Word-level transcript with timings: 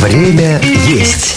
Время 0.00 0.60
есть. 0.86 1.36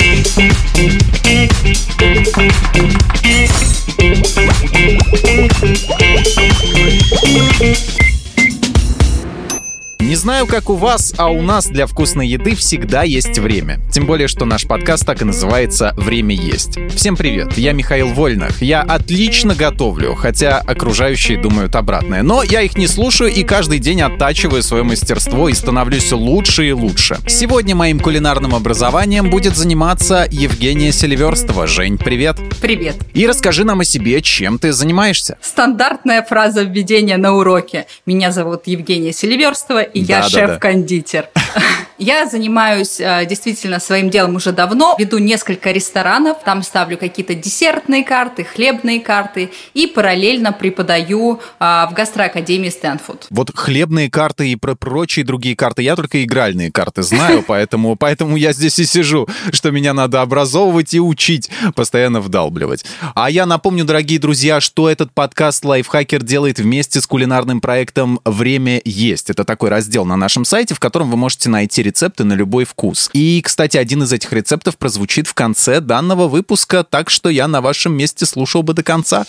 Не 10.14 10.18
знаю, 10.18 10.46
как 10.46 10.70
у 10.70 10.76
вас, 10.76 11.12
а 11.18 11.30
у 11.32 11.42
нас 11.42 11.66
для 11.66 11.88
вкусной 11.88 12.28
еды 12.28 12.54
всегда 12.56 13.02
есть 13.02 13.40
время. 13.40 13.80
Тем 13.92 14.06
более, 14.06 14.28
что 14.28 14.46
наш 14.46 14.68
подкаст 14.68 15.08
так 15.08 15.24
и 15.24 15.26
называется 15.26 15.96
«Время 15.98 16.36
есть». 16.36 16.78
Всем 16.96 17.16
привет, 17.16 17.58
я 17.58 17.74
Михаил 17.74 18.10
Вольнах. 18.10 18.62
Я 18.62 18.82
отлично 18.82 19.56
готовлю, 19.56 20.14
хотя 20.14 20.60
окружающие 20.60 21.42
думают 21.42 21.76
обратное. 21.76 22.22
Но 22.22 22.44
я 22.44 22.62
их 22.62 22.78
не 22.78 22.86
слушаю 22.86 23.34
и 23.34 23.42
каждый 23.42 23.80
день 23.80 24.04
оттачиваю 24.04 24.62
свое 24.62 24.84
мастерство 24.84 25.50
и 25.50 25.54
становлюсь 25.54 26.12
лучше 26.12 26.68
и 26.68 26.74
лучше. 26.74 27.18
Сегодня 27.26 27.74
моим 27.74 28.00
кулинарным 28.00 28.54
образованием 28.54 29.32
будет 29.32 29.58
заниматься 29.58 30.28
Евгения 30.30 30.92
Селиверстова. 30.92 31.66
Жень, 31.66 31.98
привет. 31.98 32.38
Привет. 32.62 32.98
И 33.16 33.26
расскажи 33.26 33.64
нам 33.64 33.80
о 33.80 33.84
себе, 33.84 34.22
чем 34.22 34.60
ты 34.60 34.74
занимаешься. 34.74 35.40
Стандартная 35.42 36.22
фраза 36.22 36.62
введения 36.62 37.18
на 37.18 37.34
уроке. 37.34 37.88
Меня 38.06 38.32
зовут 38.32 38.68
Евгения 38.68 39.12
Селиверстова, 39.12 39.82
и 39.82 40.03
я 40.04 40.22
Да-да-да. 40.22 40.48
шеф-кондитер. 40.48 41.30
Я 42.04 42.28
занимаюсь 42.28 43.00
э, 43.00 43.26
действительно 43.26 43.80
своим 43.80 44.10
делом 44.10 44.36
уже 44.36 44.52
давно. 44.52 44.96
Веду 45.00 45.20
несколько 45.20 45.72
ресторанов, 45.72 46.38
там 46.44 46.64
ставлю 46.64 46.98
какие-то 46.98 47.36
десертные 47.36 48.04
карты, 48.04 48.44
хлебные 48.44 49.00
карты 49.00 49.52
и 49.74 49.88
параллельно 49.88 50.52
преподаю 50.52 51.40
а, 51.60 51.88
в 51.88 51.94
гастроакадемии 51.94 52.70
Стэнфорд. 52.70 53.28
Вот 53.30 53.52
хлебные 53.56 54.10
карты 54.10 54.50
и 54.50 54.56
про 54.56 54.76
прочие 54.76 55.24
другие 55.24 55.56
карты. 55.56 55.84
Я 55.84 55.96
только 55.96 56.24
игральные 56.24 56.72
карты 56.72 57.04
знаю, 57.04 57.44
поэтому, 57.48 57.96
поэтому 57.96 58.36
я 58.38 58.54
здесь 58.54 58.80
и 58.80 58.86
сижу, 58.86 59.28
что 59.52 59.72
меня 59.72 59.94
надо 59.94 60.22
образовывать 60.22 60.94
и 60.94 61.00
учить, 61.00 61.50
постоянно 61.76 62.22
вдалбливать. 62.22 62.86
А 63.16 63.30
я 63.30 63.46
напомню, 63.46 63.86
дорогие 63.86 64.20
друзья, 64.20 64.60
что 64.60 64.90
этот 64.90 65.14
подкаст 65.14 65.64
Лайфхакер 65.64 66.24
делает 66.24 66.60
вместе 66.60 67.00
с 67.00 67.08
кулинарным 67.08 67.62
проектом 67.62 68.20
«Время 68.26 68.82
есть». 68.84 69.30
Это 69.30 69.46
такой 69.46 69.70
раздел 69.70 69.93
на 70.04 70.18
нашем 70.18 70.46
сайте, 70.46 70.74
в 70.74 70.80
котором 70.80 71.12
вы 71.12 71.18
можете 71.18 71.50
найти 71.50 71.84
рецепты 71.84 72.24
на 72.24 72.34
любой 72.34 72.66
вкус. 72.66 73.10
И, 73.14 73.42
кстати, 73.44 73.78
один 73.78 74.04
из 74.04 74.12
этих 74.12 74.34
рецептов 74.34 74.78
прозвучит 74.78 75.28
в 75.28 75.34
конце 75.34 75.80
данного 75.80 76.28
выпуска, 76.28 76.84
так 76.84 77.10
что 77.10 77.30
я 77.30 77.48
на 77.48 77.62
вашем 77.62 77.94
месте 77.94 78.26
слушал 78.26 78.64
бы 78.64 78.74
до 78.74 78.82
конца. 78.84 79.26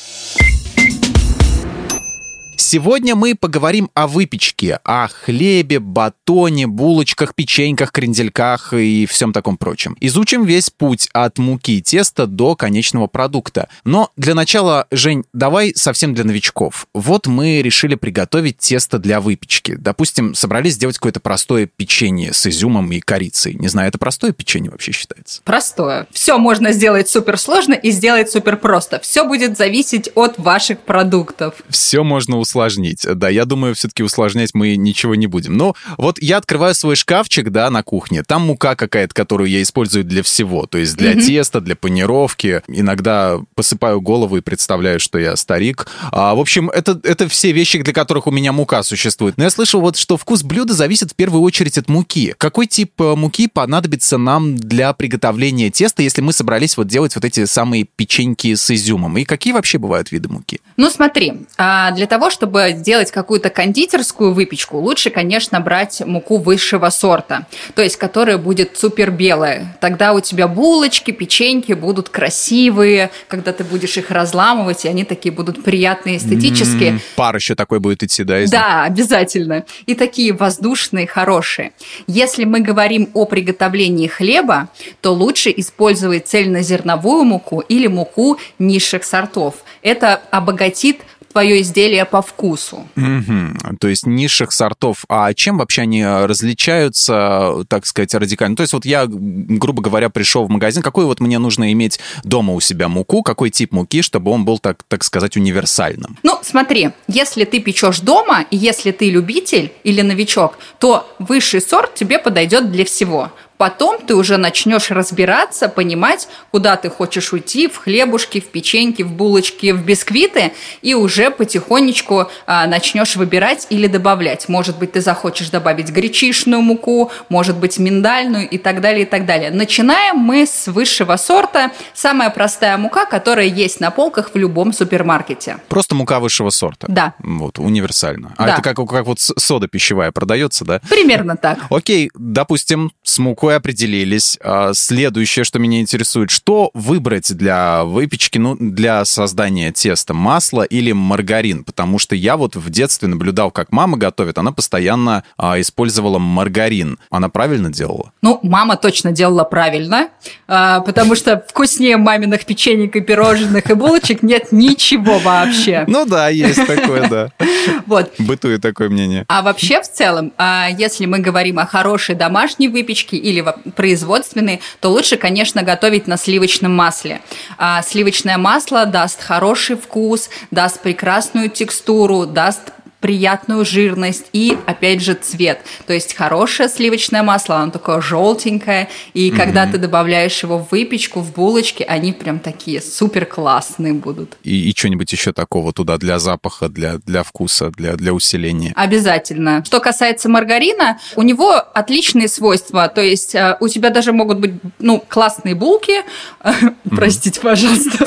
Сегодня 2.56 3.14
мы 3.14 3.34
поговорим 3.34 3.90
о 3.94 4.06
выпечке, 4.06 4.78
о 4.84 5.08
хлебе, 5.08 5.80
батоне, 5.80 6.66
булочках, 6.66 7.34
печеньках, 7.34 7.92
крендельках 7.92 8.72
и 8.72 9.06
всем 9.06 9.32
таком 9.32 9.56
прочем. 9.56 9.96
Изучим 10.00 10.44
весь 10.44 10.70
путь 10.70 11.08
от 11.12 11.38
муки 11.38 11.78
и 11.78 11.82
теста 11.82 12.26
до 12.26 12.56
конечного 12.56 13.06
продукта. 13.06 13.68
Но 13.84 14.10
для 14.16 14.34
начала, 14.34 14.86
Жень, 14.90 15.24
давай 15.32 15.72
совсем 15.74 16.14
для 16.14 16.24
новичков. 16.24 16.86
Вот 16.94 17.26
мы 17.26 17.62
решили 17.62 17.94
приготовить 17.94 18.58
тесто 18.58 18.98
для 18.98 19.20
выпечки. 19.20 19.74
Допустим, 19.76 20.34
собрались 20.34 20.74
сделать 20.74 20.96
какое-то 20.96 21.20
простое 21.20 21.66
печенье 21.66 22.32
с 22.32 22.46
изюмом 22.46 22.90
и 22.92 23.00
корицей. 23.00 23.54
Не 23.54 23.68
знаю, 23.68 23.88
это 23.88 23.98
простое 23.98 24.32
печенье 24.32 24.70
вообще 24.70 24.92
считается? 24.92 25.40
Простое. 25.44 26.06
Все 26.12 26.38
можно 26.38 26.72
сделать 26.72 27.08
супер 27.08 27.38
сложно 27.38 27.74
и 27.74 27.90
сделать 27.90 28.30
супер 28.30 28.56
просто. 28.56 29.00
Все 29.00 29.26
будет 29.26 29.56
зависеть 29.56 30.10
от 30.14 30.38
ваших 30.38 30.80
продуктов. 30.80 31.54
Все 31.68 32.04
можно 32.04 32.38
усложнить. 32.44 33.04
Да, 33.14 33.28
я 33.28 33.44
думаю, 33.44 33.74
все-таки 33.74 34.02
усложнять 34.02 34.54
мы 34.54 34.76
ничего 34.76 35.14
не 35.14 35.26
будем. 35.26 35.56
Но 35.56 35.74
вот 35.98 36.22
я 36.22 36.36
открываю 36.36 36.74
свой 36.74 36.96
шкафчик, 36.96 37.50
да, 37.50 37.68
на 37.70 37.82
кухне. 37.82 38.22
Там 38.22 38.42
мука 38.42 38.76
какая-то, 38.76 39.12
которую 39.14 39.50
я 39.50 39.60
использую 39.62 40.04
для 40.04 40.22
всего. 40.22 40.66
То 40.66 40.78
есть 40.78 40.96
для 40.96 41.14
теста, 41.14 41.60
для 41.60 41.76
панировки. 41.76 42.62
Иногда 42.68 43.40
посыпаю 43.54 44.00
голову 44.00 44.36
и 44.36 44.40
представляю, 44.40 45.00
что 45.00 45.18
я 45.18 45.36
старик. 45.36 45.86
А, 46.12 46.34
в 46.34 46.40
общем, 46.40 46.70
это, 46.70 47.00
это 47.02 47.28
все 47.28 47.52
вещи, 47.52 47.82
для 47.82 47.92
которых 47.92 48.26
у 48.26 48.30
меня 48.30 48.52
мука 48.52 48.82
существует. 48.82 49.36
Но 49.36 49.44
я 49.44 49.50
слышал 49.50 49.80
вот, 49.80 49.96
что 49.96 50.16
вкус 50.16 50.42
блюда 50.42 50.74
зависит 50.74 51.12
в 51.12 51.14
первую 51.14 51.42
очередь 51.42 51.78
от 51.78 51.88
муки. 51.88 52.34
Какой 52.38 52.66
тип 52.66 53.00
э, 53.00 53.14
муки 53.14 53.48
понадобится 53.48 54.18
нам 54.18 54.56
для 54.56 54.92
приготовления 54.92 55.70
теста, 55.70 56.02
если 56.02 56.20
мы 56.20 56.32
собрались 56.32 56.76
вот 56.76 56.86
делать 56.86 57.14
вот 57.14 57.24
эти 57.24 57.44
самые 57.46 57.84
печеньки 57.84 58.54
с 58.54 58.70
изюмом? 58.70 59.18
И 59.18 59.24
какие 59.24 59.52
вообще 59.52 59.78
бывают 59.78 60.12
виды 60.12 60.28
муки? 60.28 60.60
Ну 60.76 60.90
смотри, 60.90 61.34
а, 61.56 61.92
для 61.92 62.06
того, 62.06 62.30
чтобы 62.34 62.74
сделать 62.76 63.10
какую-то 63.10 63.48
кондитерскую 63.48 64.34
выпечку, 64.34 64.78
лучше, 64.78 65.08
конечно, 65.10 65.60
брать 65.60 66.02
муку 66.04 66.36
высшего 66.36 66.90
сорта, 66.90 67.46
то 67.74 67.82
есть 67.82 67.96
которая 67.96 68.36
будет 68.36 68.76
супер 68.76 69.10
белая. 69.10 69.76
Тогда 69.80 70.12
у 70.12 70.20
тебя 70.20 70.48
булочки, 70.48 71.12
печеньки 71.12 71.72
будут 71.72 72.10
красивые, 72.10 73.10
когда 73.28 73.52
ты 73.52 73.64
будешь 73.64 73.96
их 73.96 74.10
разламывать, 74.10 74.84
и 74.84 74.88
они 74.88 75.04
такие 75.04 75.32
будут 75.32 75.64
приятные 75.64 76.18
эстетические. 76.18 76.90
М, 76.90 77.00
Пар 77.16 77.36
еще 77.36 77.54
такой 77.54 77.78
будет 77.80 78.02
идти, 78.02 78.24
да? 78.24 78.42
из? 78.42 78.50
Да, 78.50 78.84
обязательно. 78.84 79.64
И 79.86 79.94
такие 79.94 80.32
воздушные, 80.32 81.06
хорошие. 81.06 81.72
Если 82.06 82.44
мы 82.44 82.60
говорим 82.60 83.08
о 83.14 83.24
приготовлении 83.24 84.08
хлеба, 84.08 84.68
то 85.00 85.14
лучше 85.14 85.52
использовать 85.56 86.26
цельнозерновую 86.26 87.24
муку 87.24 87.60
или 87.60 87.86
муку 87.86 88.38
низших 88.58 89.04
сортов. 89.04 89.54
Это 89.82 90.20
обогатит 90.30 90.96
твое 91.34 91.62
изделие 91.62 92.04
по 92.04 92.22
вкусу. 92.22 92.86
Мгм. 92.94 93.58
То 93.80 93.88
есть 93.88 94.06
низших 94.06 94.52
сортов. 94.52 95.04
А 95.08 95.34
чем 95.34 95.58
вообще 95.58 95.82
они 95.82 96.00
э, 96.00 96.26
различаются, 96.26 97.64
так 97.68 97.86
сказать, 97.86 98.14
радикально? 98.14 98.54
То 98.54 98.62
есть 98.62 98.72
вот 98.72 98.86
я, 98.86 99.06
грубо 99.08 99.82
говоря, 99.82 100.10
пришел 100.10 100.44
в 100.46 100.48
магазин, 100.48 100.80
какую 100.80 101.08
вот 101.08 101.18
мне 101.18 101.40
нужно 101.40 101.72
иметь 101.72 101.98
дома 102.22 102.54
у 102.54 102.60
себя 102.60 102.88
муку, 102.88 103.24
какой 103.24 103.50
тип 103.50 103.72
муки, 103.72 104.00
чтобы 104.02 104.30
он 104.30 104.44
был, 104.44 104.60
так, 104.60 104.84
так 104.86 105.02
сказать, 105.02 105.36
универсальным? 105.36 106.18
Ну, 106.22 106.38
смотри, 106.42 106.90
если 107.08 107.44
ты 107.44 107.58
печешь 107.58 107.98
дома, 107.98 108.46
и 108.52 108.56
если 108.56 108.92
ты 108.92 109.10
любитель 109.10 109.72
или 109.82 110.02
новичок, 110.02 110.56
то 110.78 111.04
высший 111.18 111.60
сорт 111.60 111.96
тебе 111.96 112.20
подойдет 112.20 112.70
для 112.70 112.84
всего. 112.84 113.32
Потом 113.56 114.00
ты 114.00 114.14
уже 114.14 114.36
начнешь 114.36 114.90
разбираться, 114.90 115.68
понимать, 115.68 116.28
куда 116.50 116.76
ты 116.76 116.90
хочешь 116.90 117.32
уйти, 117.32 117.68
в 117.68 117.76
хлебушки, 117.78 118.40
в 118.40 118.46
печеньки, 118.46 119.02
в 119.02 119.12
булочки, 119.12 119.70
в 119.72 119.84
бисквиты, 119.84 120.52
и 120.82 120.94
уже 120.94 121.30
потихонечку 121.30 122.28
а, 122.46 122.66
начнешь 122.66 123.16
выбирать 123.16 123.66
или 123.70 123.86
добавлять. 123.86 124.48
Может 124.48 124.78
быть, 124.78 124.92
ты 124.92 125.00
захочешь 125.00 125.50
добавить 125.50 125.90
гречишную 125.90 126.62
муку, 126.62 127.10
может 127.28 127.56
быть, 127.56 127.78
миндальную 127.78 128.48
и 128.48 128.58
так 128.58 128.80
далее, 128.80 129.02
и 129.02 129.06
так 129.06 129.24
далее. 129.26 129.50
Начинаем 129.50 130.16
мы 130.16 130.46
с 130.46 130.66
высшего 130.66 131.16
сорта. 131.16 131.70
Самая 131.94 132.30
простая 132.30 132.76
мука, 132.76 133.06
которая 133.06 133.46
есть 133.46 133.80
на 133.80 133.90
полках 133.90 134.30
в 134.34 134.36
любом 134.38 134.72
супермаркете. 134.72 135.58
Просто 135.68 135.94
мука 135.94 136.18
высшего 136.18 136.50
сорта. 136.50 136.86
Да. 136.88 137.14
Вот, 137.20 137.58
универсально. 137.58 138.34
А 138.36 138.46
Да. 138.46 138.52
это 138.54 138.62
как, 138.62 138.76
как 138.76 139.06
вот 139.06 139.18
сода 139.20 139.68
пищевая 139.68 140.10
продается, 140.12 140.64
да? 140.64 140.80
Примерно 140.88 141.36
так. 141.36 141.58
Окей, 141.70 142.10
допустим, 142.14 142.90
с 143.02 143.18
мукой 143.44 143.56
определились. 143.56 144.38
А, 144.42 144.72
Следующее, 144.72 145.44
что 145.44 145.58
меня 145.58 145.80
интересует, 145.80 146.30
что 146.30 146.70
выбрать 146.72 147.36
для 147.36 147.84
выпечки, 147.84 148.38
ну, 148.38 148.56
для 148.58 149.04
создания 149.04 149.70
теста, 149.70 150.14
масло 150.14 150.62
или 150.62 150.92
маргарин? 150.92 151.62
Потому 151.62 151.98
что 151.98 152.16
я 152.16 152.38
вот 152.38 152.56
в 152.56 152.70
детстве 152.70 153.06
наблюдал, 153.08 153.50
как 153.50 153.70
мама 153.70 153.98
готовит, 153.98 154.38
она 154.38 154.52
постоянно 154.52 155.24
а, 155.36 155.60
использовала 155.60 156.18
маргарин. 156.18 156.98
Она 157.10 157.28
правильно 157.28 157.70
делала? 157.70 158.12
Ну, 158.22 158.40
мама 158.42 158.76
точно 158.76 159.12
делала 159.12 159.44
правильно, 159.44 160.08
а, 160.48 160.80
потому 160.80 161.14
что 161.14 161.44
вкуснее 161.46 161.98
маминых 161.98 162.46
печенек 162.46 162.96
и 162.96 163.00
пирожных 163.00 163.70
и 163.70 163.74
булочек 163.74 164.22
нет 164.22 164.52
ничего 164.52 165.18
вообще. 165.18 165.84
Ну 165.86 166.06
да, 166.06 166.30
есть 166.30 166.66
такое, 166.66 167.08
да. 167.08 167.30
Вот. 167.86 168.12
Бытует 168.18 168.62
такое 168.62 168.88
мнение. 168.88 169.24
А 169.28 169.42
вообще 169.42 169.82
в 169.82 169.90
целом, 169.90 170.32
если 170.78 171.06
мы 171.06 171.18
говорим 171.18 171.58
о 171.58 171.66
хорошей 171.66 172.14
домашней 172.14 172.68
выпечке 172.68 173.16
или 173.16 173.33
во- 173.40 173.56
производственной, 173.74 174.60
то 174.80 174.90
лучше, 174.90 175.16
конечно, 175.16 175.62
готовить 175.62 176.06
на 176.06 176.16
сливочном 176.16 176.74
масле. 176.74 177.20
А, 177.58 177.82
Сливочное 177.82 178.38
масло 178.38 178.86
даст 178.86 179.22
хороший 179.22 179.76
вкус, 179.76 180.28
даст 180.50 180.80
прекрасную 180.80 181.48
текстуру, 181.48 182.26
даст 182.26 182.73
приятную 183.04 183.66
жирность 183.66 184.24
и, 184.32 184.56
опять 184.64 185.02
же, 185.02 185.12
цвет. 185.12 185.60
То 185.86 185.92
есть 185.92 186.14
хорошее 186.14 186.70
сливочное 186.70 187.22
масло, 187.22 187.56
оно 187.56 187.70
такое 187.70 188.00
желтенькое, 188.00 188.88
и 189.12 189.30
когда 189.30 189.66
ты 189.66 189.76
добавляешь 189.76 190.42
его 190.42 190.56
в 190.56 190.70
выпечку, 190.70 191.20
в 191.20 191.34
булочки, 191.34 191.82
они 191.82 192.14
прям 192.14 192.38
такие 192.38 192.80
супер 192.80 193.26
классные 193.26 193.92
будут. 193.92 194.38
И, 194.42 194.70
и 194.70 194.74
что-нибудь 194.74 195.12
еще 195.12 195.34
такого 195.34 195.74
туда 195.74 195.98
для 195.98 196.18
запаха, 196.18 196.70
для, 196.70 196.96
для 197.04 197.24
вкуса, 197.24 197.70
для, 197.72 197.94
для 197.96 198.14
усиления. 198.14 198.72
Обязательно. 198.74 199.62
Что 199.66 199.80
касается 199.80 200.30
маргарина, 200.30 200.98
у 201.14 201.20
него 201.20 201.52
отличные 201.52 202.28
свойства. 202.28 202.88
То 202.88 203.02
есть 203.02 203.34
э, 203.34 203.58
у 203.60 203.68
тебя 203.68 203.90
даже 203.90 204.14
могут 204.14 204.38
быть 204.38 204.54
ну, 204.78 205.04
классные 205.06 205.54
булки. 205.54 205.96
Простите, 206.88 207.38
пожалуйста. 207.38 208.06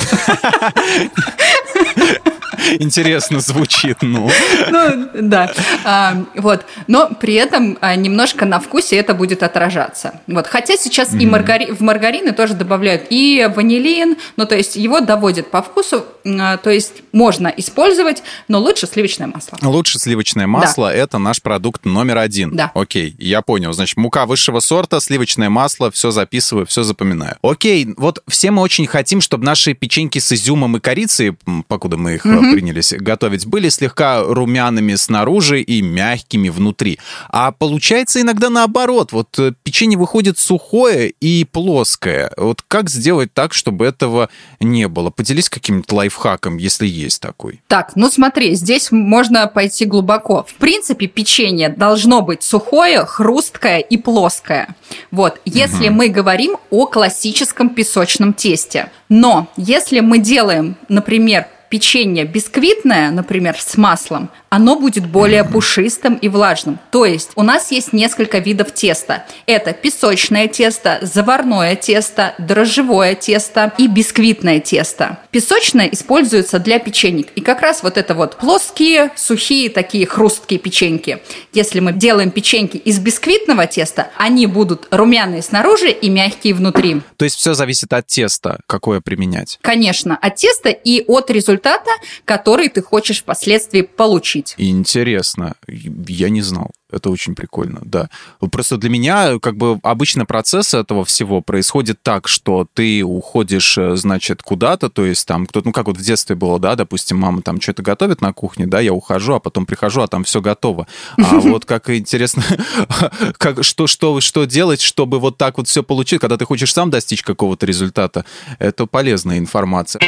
Интересно 2.78 3.40
звучит, 3.40 3.98
ну. 4.02 4.30
Ну, 4.70 5.08
да. 5.14 5.50
А, 5.84 6.24
вот. 6.36 6.64
Но 6.86 7.08
при 7.20 7.34
этом 7.34 7.78
а, 7.80 7.94
немножко 7.96 8.44
на 8.44 8.60
вкусе 8.60 8.96
это 8.96 9.14
будет 9.14 9.42
отражаться. 9.42 10.20
Вот. 10.26 10.46
Хотя 10.46 10.76
сейчас 10.76 11.14
и 11.14 11.26
маргари... 11.26 11.70
в 11.70 11.80
маргарины 11.80 12.32
тоже 12.32 12.54
добавляют 12.54 13.06
и 13.10 13.48
ванилин, 13.54 14.16
ну, 14.36 14.46
то 14.46 14.56
есть 14.56 14.76
его 14.76 15.00
доводят 15.00 15.50
по 15.50 15.62
вкусу, 15.62 16.04
а, 16.24 16.56
то 16.56 16.70
есть 16.70 17.02
можно 17.12 17.48
использовать, 17.48 18.22
но 18.48 18.60
лучше 18.60 18.86
сливочное 18.86 19.26
масло. 19.26 19.58
Лучше 19.62 19.98
сливочное 19.98 20.46
масло 20.46 20.88
да. 20.88 20.94
это 20.94 21.18
наш 21.18 21.42
продукт 21.42 21.84
номер 21.84 22.18
один. 22.18 22.54
Да. 22.56 22.70
Окей, 22.74 23.14
я 23.18 23.42
понял. 23.42 23.72
Значит, 23.72 23.96
мука 23.96 24.26
высшего 24.26 24.60
сорта, 24.60 25.00
сливочное 25.00 25.50
масло, 25.50 25.90
все 25.90 26.10
записываю, 26.10 26.66
все 26.66 26.82
запоминаю. 26.82 27.36
Окей, 27.42 27.94
вот 27.96 28.22
все 28.28 28.50
мы 28.50 28.62
очень 28.62 28.86
хотим, 28.86 29.20
чтобы 29.20 29.44
наши 29.44 29.74
печеньки 29.74 30.18
с 30.18 30.32
изюмом 30.32 30.76
и 30.76 30.80
корицей, 30.80 31.36
покуда 31.68 31.96
мы 31.96 32.14
их 32.14 32.24
угу. 32.48 32.54
принялись 32.54 32.92
готовить, 32.92 33.46
были 33.46 33.68
слегка 33.68 34.22
румяными 34.22 34.94
снаружи 34.94 35.60
и 35.60 35.82
мягкими 35.82 36.48
внутри. 36.48 36.98
А 37.28 37.52
получается 37.52 38.20
иногда 38.20 38.50
наоборот. 38.50 39.12
Вот 39.12 39.38
э, 39.38 39.52
печенье 39.62 39.98
выходит 39.98 40.38
сухое 40.38 41.12
и 41.20 41.44
плоское. 41.44 42.32
Вот 42.36 42.62
как 42.66 42.90
сделать 42.90 43.32
так, 43.32 43.54
чтобы 43.54 43.86
этого 43.86 44.28
не 44.60 44.88
было? 44.88 45.10
Поделись 45.10 45.48
каким-то 45.48 45.94
лайфхаком, 45.94 46.56
если 46.56 46.86
есть 46.86 47.20
такой. 47.20 47.60
Так, 47.66 47.92
ну 47.94 48.10
смотри, 48.10 48.54
здесь 48.54 48.90
можно 48.90 49.46
пойти 49.46 49.84
глубоко. 49.84 50.44
В 50.48 50.54
принципе, 50.54 51.06
печенье 51.06 51.68
должно 51.68 52.22
быть 52.22 52.42
сухое, 52.42 53.04
хрусткое 53.04 53.78
и 53.78 53.96
плоское. 53.96 54.74
Вот, 55.10 55.40
если 55.44 55.88
угу. 55.88 55.96
мы 55.96 56.08
говорим 56.08 56.56
о 56.70 56.86
классическом 56.86 57.70
песочном 57.70 58.32
тесте. 58.32 58.90
Но 59.08 59.48
если 59.56 60.00
мы 60.00 60.18
делаем, 60.18 60.76
например, 60.88 61.46
печенье 61.68 62.24
бисквитное, 62.24 63.10
например, 63.10 63.56
с 63.58 63.76
маслом, 63.76 64.30
оно 64.50 64.76
будет 64.76 65.06
более 65.06 65.44
пушистым 65.44 66.14
и 66.14 66.28
влажным. 66.28 66.78
То 66.90 67.04
есть 67.04 67.30
у 67.34 67.42
нас 67.42 67.70
есть 67.70 67.92
несколько 67.92 68.38
видов 68.38 68.72
теста. 68.72 69.24
Это 69.46 69.72
песочное 69.72 70.48
тесто, 70.48 70.98
заварное 71.02 71.76
тесто, 71.76 72.34
дрожжевое 72.38 73.14
тесто 73.14 73.72
и 73.78 73.86
бисквитное 73.86 74.60
тесто. 74.60 75.18
Песочное 75.30 75.86
используется 75.86 76.58
для 76.58 76.78
печенек. 76.78 77.28
И 77.34 77.40
как 77.40 77.60
раз 77.60 77.82
вот 77.82 77.98
это 77.98 78.14
вот 78.14 78.36
плоские, 78.36 79.10
сухие 79.16 79.70
такие 79.70 80.06
хрусткие 80.06 80.60
печеньки. 80.60 81.22
Если 81.52 81.80
мы 81.80 81.92
делаем 81.92 82.30
печеньки 82.30 82.76
из 82.76 82.98
бисквитного 82.98 83.66
теста, 83.66 84.08
они 84.16 84.46
будут 84.46 84.86
румяные 84.90 85.42
снаружи 85.42 85.90
и 85.90 86.08
мягкие 86.08 86.54
внутри. 86.54 87.02
То 87.16 87.24
есть 87.24 87.36
все 87.36 87.54
зависит 87.54 87.92
от 87.92 88.06
теста, 88.06 88.60
какое 88.66 89.00
применять? 89.00 89.58
Конечно, 89.60 90.16
от 90.16 90.36
теста 90.36 90.70
и 90.70 91.04
от 91.06 91.30
результата, 91.30 91.90
который 92.24 92.68
ты 92.68 92.82
хочешь 92.82 93.20
впоследствии 93.20 93.82
получить 93.82 94.37
учить. 94.38 94.54
Интересно. 94.58 95.54
Я 95.66 96.28
не 96.30 96.42
знал. 96.42 96.70
Это 96.90 97.10
очень 97.10 97.34
прикольно, 97.34 97.80
да. 97.84 98.08
Просто 98.50 98.78
для 98.78 98.88
меня, 98.88 99.38
как 99.40 99.56
бы, 99.56 99.78
обычно 99.82 100.24
процесс 100.24 100.72
этого 100.72 101.04
всего 101.04 101.42
происходит 101.42 102.02
так, 102.02 102.28
что 102.28 102.66
ты 102.72 103.04
уходишь, 103.04 103.76
э, 103.76 103.94
значит, 103.96 104.42
куда-то, 104.42 104.88
то 104.88 105.04
есть 105.04 105.26
там 105.26 105.46
кто-то, 105.46 105.66
ну, 105.66 105.72
как 105.72 105.86
вот 105.86 105.98
в 105.98 106.00
детстве 106.00 106.34
было, 106.34 106.58
да, 106.58 106.76
допустим, 106.76 107.18
мама 107.18 107.42
там 107.42 107.60
что-то 107.60 107.82
готовит 107.82 108.22
на 108.22 108.32
кухне, 108.32 108.66
да, 108.66 108.80
я 108.80 108.94
ухожу, 108.94 109.34
а 109.34 109.40
потом 109.40 109.66
прихожу, 109.66 110.00
а 110.00 110.08
там 110.08 110.24
все 110.24 110.40
готово. 110.40 110.86
А 111.18 111.34
вот 111.40 111.66
как 111.66 111.90
интересно, 111.90 112.42
как, 113.36 113.64
что, 113.64 113.86
что, 113.86 114.22
что 114.22 114.44
делать, 114.46 114.80
чтобы 114.80 115.18
вот 115.18 115.36
так 115.36 115.58
вот 115.58 115.68
все 115.68 115.82
получить, 115.82 116.20
когда 116.22 116.38
ты 116.38 116.46
хочешь 116.46 116.72
сам 116.72 116.88
достичь 116.88 117.22
какого-то 117.22 117.66
результата, 117.66 118.24
это 118.58 118.86
полезная 118.86 119.38
информация. 119.38 120.00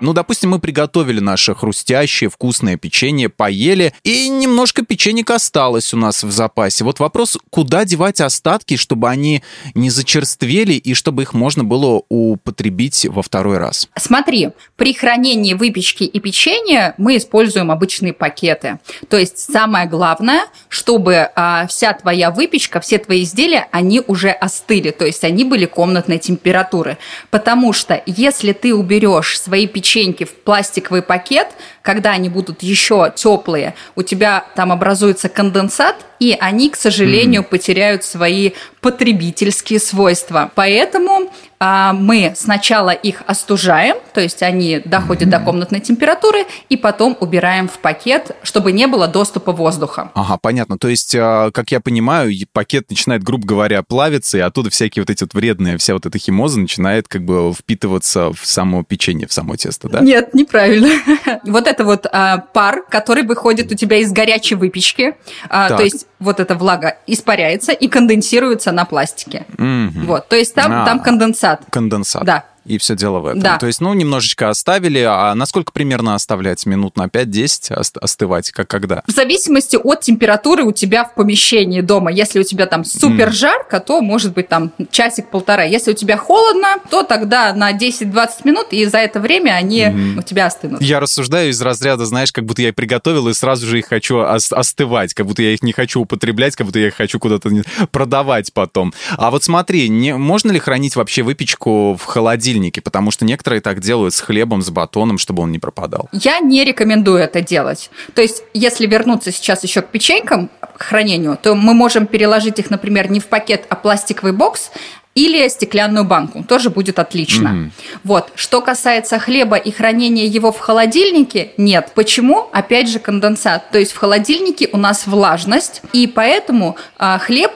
Ну, 0.00 0.12
допустим, 0.12 0.50
мы 0.50 0.58
приготовили 0.58 1.20
наше 1.20 1.54
хрустящее, 1.54 2.28
вкусное 2.28 2.76
печенье, 2.76 3.30
поели, 3.30 3.94
и 4.04 4.28
немножко 4.28 4.84
печенек 4.84 5.30
осталось 5.30 5.94
у 5.94 5.96
нас 5.96 6.22
в 6.22 6.30
запасе. 6.30 6.84
Вот 6.84 7.00
вопрос, 7.00 7.38
куда 7.48 7.86
девать 7.86 8.20
остатки, 8.20 8.76
чтобы 8.76 9.08
они 9.08 9.42
не 9.74 9.88
зачерствели 9.88 10.74
и 10.74 10.92
чтобы 10.92 11.22
их 11.22 11.32
можно 11.32 11.64
было 11.64 12.02
употребить 12.10 13.06
во 13.06 13.22
второй 13.22 13.56
раз? 13.56 13.88
Смотри, 13.96 14.50
при 14.76 14.92
хранении 14.92 15.54
выпечки 15.54 16.04
и 16.04 16.20
печенья 16.20 16.94
мы 16.98 17.16
используем 17.16 17.70
обычные 17.70 18.12
пакеты. 18.12 18.78
То 19.08 19.16
есть 19.16 19.38
самое 19.38 19.88
главное, 19.88 20.42
чтобы 20.68 21.30
а, 21.34 21.66
вся 21.68 21.94
твоя 21.94 22.30
выпечка, 22.30 22.80
все 22.80 22.98
твои 22.98 23.22
изделия, 23.22 23.68
они 23.72 24.02
уже 24.06 24.30
остыли, 24.30 24.90
то 24.90 25.06
есть 25.06 25.24
они 25.24 25.44
были 25.44 25.64
комнатной 25.64 26.18
температуры. 26.18 26.98
Потому 27.30 27.72
что 27.72 28.02
если 28.04 28.52
ты 28.52 28.74
уберешь 28.74 29.40
свои 29.40 29.66
печенья 29.66 29.85
печеньки 29.86 30.24
в 30.24 30.34
пластиковый 30.34 31.02
пакет, 31.02 31.48
когда 31.86 32.10
они 32.10 32.28
будут 32.28 32.64
еще 32.64 33.12
теплые, 33.14 33.76
у 33.94 34.02
тебя 34.02 34.44
там 34.56 34.72
образуется 34.72 35.28
конденсат, 35.28 35.94
и 36.18 36.36
они, 36.38 36.70
к 36.70 36.76
сожалению, 36.76 37.42
mm-hmm. 37.42 37.48
потеряют 37.48 38.04
свои 38.04 38.52
потребительские 38.80 39.78
свойства. 39.78 40.50
Поэтому 40.54 41.30
а, 41.58 41.92
мы 41.92 42.32
сначала 42.36 42.90
их 42.90 43.22
остужаем, 43.26 43.96
то 44.14 44.20
есть 44.20 44.42
они 44.42 44.80
доходят 44.84 45.28
mm-hmm. 45.28 45.30
до 45.30 45.40
комнатной 45.40 45.80
температуры, 45.80 46.44
и 46.68 46.76
потом 46.76 47.16
убираем 47.20 47.68
в 47.68 47.78
пакет, 47.78 48.36
чтобы 48.42 48.72
не 48.72 48.86
было 48.86 49.08
доступа 49.08 49.52
воздуха. 49.52 50.10
Ага, 50.14 50.38
понятно. 50.40 50.78
То 50.78 50.88
есть, 50.88 51.14
а, 51.18 51.50
как 51.50 51.70
я 51.70 51.80
понимаю, 51.80 52.32
пакет 52.52 52.90
начинает, 52.90 53.22
грубо 53.22 53.46
говоря, 53.46 53.82
плавиться, 53.82 54.38
и 54.38 54.40
оттуда 54.40 54.70
всякие 54.70 55.02
вот 55.02 55.10
эти 55.10 55.22
вот 55.22 55.34
вредные, 55.34 55.78
вся 55.78 55.94
вот 55.94 56.06
эта 56.06 56.18
химоза 56.18 56.60
начинает 56.60 57.08
как 57.08 57.24
бы 57.24 57.52
впитываться 57.52 58.32
в 58.32 58.46
само 58.46 58.82
печенье, 58.84 59.26
в 59.26 59.32
само 59.32 59.56
тесто, 59.56 59.88
да? 59.88 60.00
Нет, 60.00 60.34
неправильно. 60.34 60.88
Вот 61.44 61.66
это 61.66 61.75
вот 61.84 62.06
а, 62.10 62.38
пар, 62.38 62.82
который 62.88 63.24
выходит 63.24 63.70
у 63.72 63.74
тебя 63.74 63.98
из 63.98 64.12
горячей 64.12 64.54
выпечки, 64.54 65.16
то 65.48 65.82
есть 65.82 66.06
вот 66.18 66.40
эта 66.40 66.54
влага 66.54 66.98
испаряется 67.06 67.72
и 67.72 67.88
конденсируется 67.88 68.72
на 68.72 68.84
пластике. 68.84 69.46
Mm-hmm. 69.56 70.04
Вот, 70.04 70.28
то 70.28 70.36
есть 70.36 70.54
там, 70.54 70.72
а, 70.72 70.84
там 70.84 71.00
конденсат. 71.00 71.62
Конденсат. 71.70 72.24
Да 72.24 72.44
и 72.66 72.78
все 72.78 72.96
дело 72.96 73.20
в 73.20 73.26
этом. 73.26 73.40
Да. 73.40 73.58
То 73.58 73.66
есть, 73.66 73.80
ну, 73.80 73.94
немножечко 73.94 74.50
оставили, 74.50 75.00
а 75.00 75.34
насколько 75.34 75.72
примерно 75.72 76.14
оставлять? 76.14 76.66
Минут 76.66 76.96
на 76.96 77.06
5-10 77.06 77.74
остывать, 78.00 78.50
как 78.50 78.68
когда? 78.68 79.02
В 79.06 79.12
зависимости 79.12 79.76
от 79.76 80.00
температуры 80.00 80.64
у 80.64 80.72
тебя 80.72 81.04
в 81.04 81.14
помещении 81.14 81.80
дома. 81.80 82.10
Если 82.10 82.40
у 82.40 82.42
тебя 82.42 82.66
там 82.66 82.84
супер 82.84 83.32
жарко, 83.32 83.80
то 83.80 84.00
может 84.00 84.34
быть 84.34 84.48
там 84.48 84.72
часик-полтора. 84.90 85.64
Если 85.64 85.92
у 85.92 85.94
тебя 85.94 86.16
холодно, 86.16 86.76
то 86.90 87.02
тогда 87.02 87.52
на 87.54 87.72
10-20 87.72 88.28
минут, 88.44 88.66
и 88.70 88.84
за 88.86 88.98
это 88.98 89.20
время 89.20 89.52
они 89.52 89.82
mm-hmm. 89.82 90.18
у 90.18 90.22
тебя 90.22 90.46
остынут. 90.46 90.82
Я 90.82 91.00
рассуждаю 91.00 91.50
из 91.50 91.60
разряда, 91.60 92.04
знаешь, 92.06 92.32
как 92.32 92.44
будто 92.44 92.62
я 92.62 92.68
их 92.68 92.74
приготовил 92.74 93.28
и 93.28 93.34
сразу 93.34 93.66
же 93.66 93.78
их 93.78 93.86
хочу 93.86 94.18
остывать, 94.18 95.14
как 95.14 95.26
будто 95.26 95.42
я 95.42 95.52
их 95.52 95.62
не 95.62 95.72
хочу 95.72 96.00
употреблять, 96.00 96.56
как 96.56 96.66
будто 96.66 96.78
я 96.78 96.88
их 96.88 96.94
хочу 96.94 97.18
куда-то 97.18 97.50
продавать 97.90 98.52
потом. 98.52 98.92
А 99.16 99.30
вот 99.30 99.44
смотри, 99.44 99.88
не, 99.88 100.14
можно 100.16 100.50
ли 100.50 100.58
хранить 100.58 100.96
вообще 100.96 101.22
выпечку 101.22 101.94
в 101.94 102.04
холодильнике? 102.04 102.55
Холодильнике, 102.56 102.80
потому 102.80 103.10
что 103.10 103.24
некоторые 103.24 103.60
так 103.60 103.80
делают 103.80 104.14
с 104.14 104.20
хлебом, 104.20 104.62
с 104.62 104.70
батоном, 104.70 105.18
чтобы 105.18 105.42
он 105.42 105.52
не 105.52 105.58
пропадал. 105.58 106.08
Я 106.12 106.40
не 106.40 106.64
рекомендую 106.64 107.18
это 107.18 107.40
делать. 107.40 107.90
То 108.14 108.22
есть, 108.22 108.42
если 108.54 108.86
вернуться 108.86 109.32
сейчас 109.32 109.64
еще 109.64 109.82
к 109.82 109.86
печенькам, 109.86 110.48
к 110.60 110.82
хранению, 110.82 111.38
то 111.42 111.54
мы 111.54 111.74
можем 111.74 112.06
переложить 112.06 112.58
их, 112.58 112.70
например, 112.70 113.10
не 113.10 113.20
в 113.20 113.26
пакет, 113.26 113.66
а 113.68 113.76
пластиковый 113.76 114.32
бокс, 114.32 114.70
или 115.16 115.48
стеклянную 115.48 116.04
банку. 116.04 116.44
Тоже 116.44 116.68
будет 116.68 116.98
отлично. 116.98 117.48
Mm-hmm. 117.48 117.70
Вот. 118.04 118.32
Что 118.34 118.60
касается 118.60 119.18
хлеба 119.18 119.56
и 119.56 119.70
хранения 119.70 120.26
его 120.26 120.52
в 120.52 120.58
холодильнике, 120.58 121.52
нет. 121.56 121.92
Почему? 121.94 122.48
Опять 122.52 122.90
же, 122.90 122.98
конденсат. 122.98 123.70
То 123.70 123.78
есть 123.78 123.92
в 123.92 123.96
холодильнике 123.96 124.68
у 124.72 124.76
нас 124.76 125.06
влажность, 125.06 125.80
и 125.94 126.06
поэтому 126.06 126.76
а, 126.98 127.18
хлеб 127.18 127.50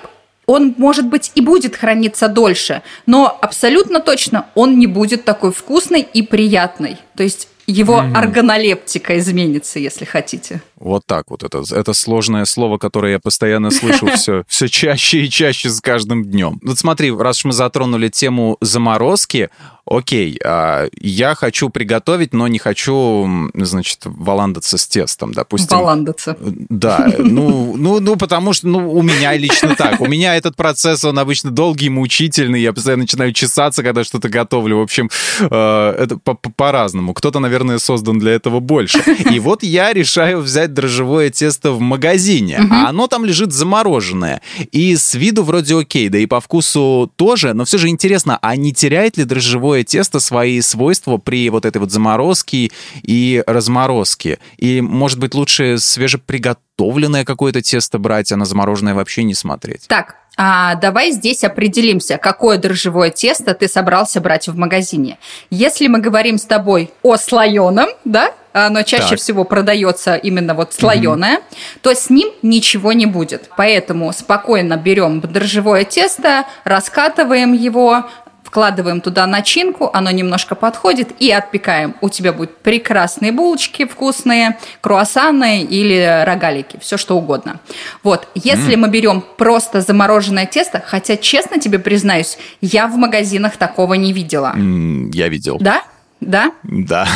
он, 0.51 0.75
может 0.79 1.07
быть, 1.07 1.31
и 1.37 1.41
будет 1.41 1.77
храниться 1.77 2.27
дольше, 2.27 2.83
но 3.07 3.39
абсолютно 3.41 4.01
точно 4.01 4.47
он 4.57 4.81
не 4.81 4.89
будет 4.89 5.25
такой 5.25 5.53
вкусный 5.53 6.01
и 6.01 6.23
приятный. 6.23 6.97
То 7.15 7.23
есть 7.23 7.49
его 7.69 8.01
mm-hmm. 8.01 8.17
органолептика 8.17 9.17
изменится, 9.19 9.79
если 9.79 10.05
хотите. 10.05 10.61
Вот 10.75 11.07
так 11.07 11.31
вот. 11.31 11.45
Это, 11.45 11.63
это 11.71 11.93
сложное 11.93 12.45
слово, 12.47 12.79
которое 12.79 13.13
я 13.13 13.19
постоянно 13.21 13.71
слышу 13.71 14.07
все, 14.17 14.43
все 14.49 14.67
чаще 14.67 15.21
и 15.21 15.31
чаще 15.31 15.71
с 15.71 15.81
каждым 15.81 16.25
днем. 16.25 16.59
Вот 16.65 16.79
смотри, 16.79 17.13
раз 17.13 17.39
уж 17.39 17.45
мы 17.45 17.53
затронули 17.53 18.09
тему 18.09 18.57
заморозки, 18.61 19.51
окей, 19.91 20.39
а, 20.45 20.89
я 21.01 21.35
хочу 21.35 21.69
приготовить, 21.69 22.33
но 22.33 22.49
не 22.49 22.59
хочу, 22.59 23.51
значит, 23.55 24.01
валандаться 24.05 24.79
с 24.79 24.87
тестом, 24.87 25.33
допустим. 25.33 25.77
Валандаться. 25.77 26.37
Да, 26.41 27.13
ну, 27.19 27.75
ну, 27.77 28.01
ну, 28.01 28.17
потому 28.17 28.53
что, 28.53 28.69
ну, 28.69 28.93
у 28.93 29.03
меня 29.03 29.37
лично 29.37 29.75
так. 29.77 30.01
У 30.01 30.07
меня 30.07 30.37
этот 30.37 30.57
процесс, 30.57 31.05
он 31.05 31.19
обычно 31.19 31.51
долгий, 31.51 31.91
мучительный, 31.91 32.63
я 32.63 32.73
постоянно 32.73 33.03
начинаю 33.03 33.33
чесаться, 33.33 33.83
когда 33.83 34.05
что-то 34.05 34.29
готовлю. 34.29 34.79
В 34.79 34.83
общем, 34.83 35.11
э, 35.41 35.95
это 35.99 36.17
по-разному. 36.17 37.13
Кто-то, 37.13 37.41
наверное, 37.41 37.79
создан 37.79 38.19
для 38.19 38.33
этого 38.33 38.61
больше. 38.61 39.03
И 39.31 39.41
вот 39.41 39.63
я 39.63 39.93
решаю 39.93 40.41
взять 40.41 40.73
дрожжевое 40.73 41.31
тесто 41.31 41.73
в 41.73 41.81
магазине, 41.81 42.61
угу. 42.61 42.73
а 42.73 42.89
оно 42.89 43.09
там 43.09 43.25
лежит 43.25 43.53
замороженное. 43.53 44.41
И 44.71 44.95
с 44.95 45.15
виду 45.15 45.43
вроде 45.43 45.77
окей, 45.77 46.09
да 46.09 46.19
и 46.19 46.27
по 46.27 46.41
вкусу 46.41 47.11
тоже, 47.17 47.55
но 47.55 47.65
все 47.65 47.79
же 47.79 47.89
интересно, 47.89 48.39
а 48.41 48.55
не 48.57 48.73
теряет 48.73 49.17
ли 49.17 49.25
дрожжевое 49.25 49.80
дрожжевое 49.81 49.85
тесто 49.85 50.21
свои 50.21 50.61
свойства 50.61 51.19
при 51.19 51.51
вот 51.51 51.65
этой 51.65 51.79
вот 51.79 51.91
заморозке 51.91 52.71
и 53.03 53.43
разморозке. 53.47 54.39
И, 54.59 54.81
может 54.81 55.19
быть, 55.19 55.35
лучше 55.35 55.79
свежеприготовленное 55.79 57.25
какое-то 57.25 57.63
тесто 57.63 57.99
брать, 57.99 58.33
а 58.33 58.37
на 58.37 58.45
замороженное 58.45 58.95
вообще 58.95 59.25
не 59.25 59.35
смотреть? 59.35 59.87
Так, 59.89 60.17
а 60.37 60.75
давай 60.77 61.13
здесь 61.13 61.45
определимся, 61.45 62.19
какое 62.19 62.59
дрожжевое 62.59 63.11
тесто 63.11 63.55
ты 63.55 63.69
собрался 63.69 64.21
брать 64.21 64.49
в 64.49 64.57
магазине. 64.57 65.19
Если 65.51 65.89
мы 65.89 66.01
говорим 66.01 66.39
с 66.39 66.45
тобой 66.45 66.91
о 67.03 67.17
слоеном, 67.17 67.89
да, 68.05 68.33
оно 68.53 68.83
чаще 68.83 69.11
так. 69.11 69.19
всего 69.19 69.45
продается 69.45 70.17
именно 70.17 70.55
вот 70.55 70.73
слоеное, 70.73 71.37
угу. 71.37 71.45
то 71.83 71.95
с 71.95 72.11
ним 72.11 72.31
ничего 72.43 72.93
не 72.93 73.07
будет. 73.07 73.51
Поэтому 73.57 74.13
спокойно 74.13 74.77
берем 74.77 75.21
дрожжевое 75.21 75.85
тесто, 75.85 76.47
раскатываем 76.65 77.53
его, 77.53 78.07
вкладываем 78.51 79.01
туда 79.01 79.27
начинку, 79.29 79.91
оно 79.93 80.11
немножко 80.11 80.57
подходит 80.57 81.11
и 81.21 81.31
отпекаем. 81.31 81.95
У 82.01 82.09
тебя 82.09 82.33
будут 82.33 82.57
прекрасные 82.59 83.31
булочки 83.31 83.87
вкусные, 83.87 84.59
круассаны 84.81 85.63
или 85.63 86.25
рогалики, 86.27 86.77
все 86.81 86.97
что 86.97 87.17
угодно. 87.17 87.61
Вот, 88.03 88.27
если 88.35 88.75
mm. 88.75 88.77
мы 88.77 88.89
берем 88.89 89.25
просто 89.37 89.83
замороженное 89.83 90.47
тесто, 90.47 90.83
хотя, 90.85 91.17
честно 91.17 91.61
тебе 91.61 91.79
признаюсь, 91.79 92.39
я 92.61 92.89
в 92.89 92.97
магазинах 92.97 93.57
такого 93.57 93.95
не 93.95 94.13
видела. 94.13 94.53
Mm, 94.57 95.11
я 95.13 95.29
видел. 95.29 95.59
Да? 95.61 95.85
Да? 96.21 96.53
Да. 96.91 97.07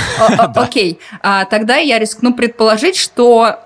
Окей. 0.56 0.98
А, 1.22 1.44
тогда 1.44 1.76
я 1.76 1.98
рискну 1.98 2.34
предположить, 2.34 2.96
что 2.96 3.60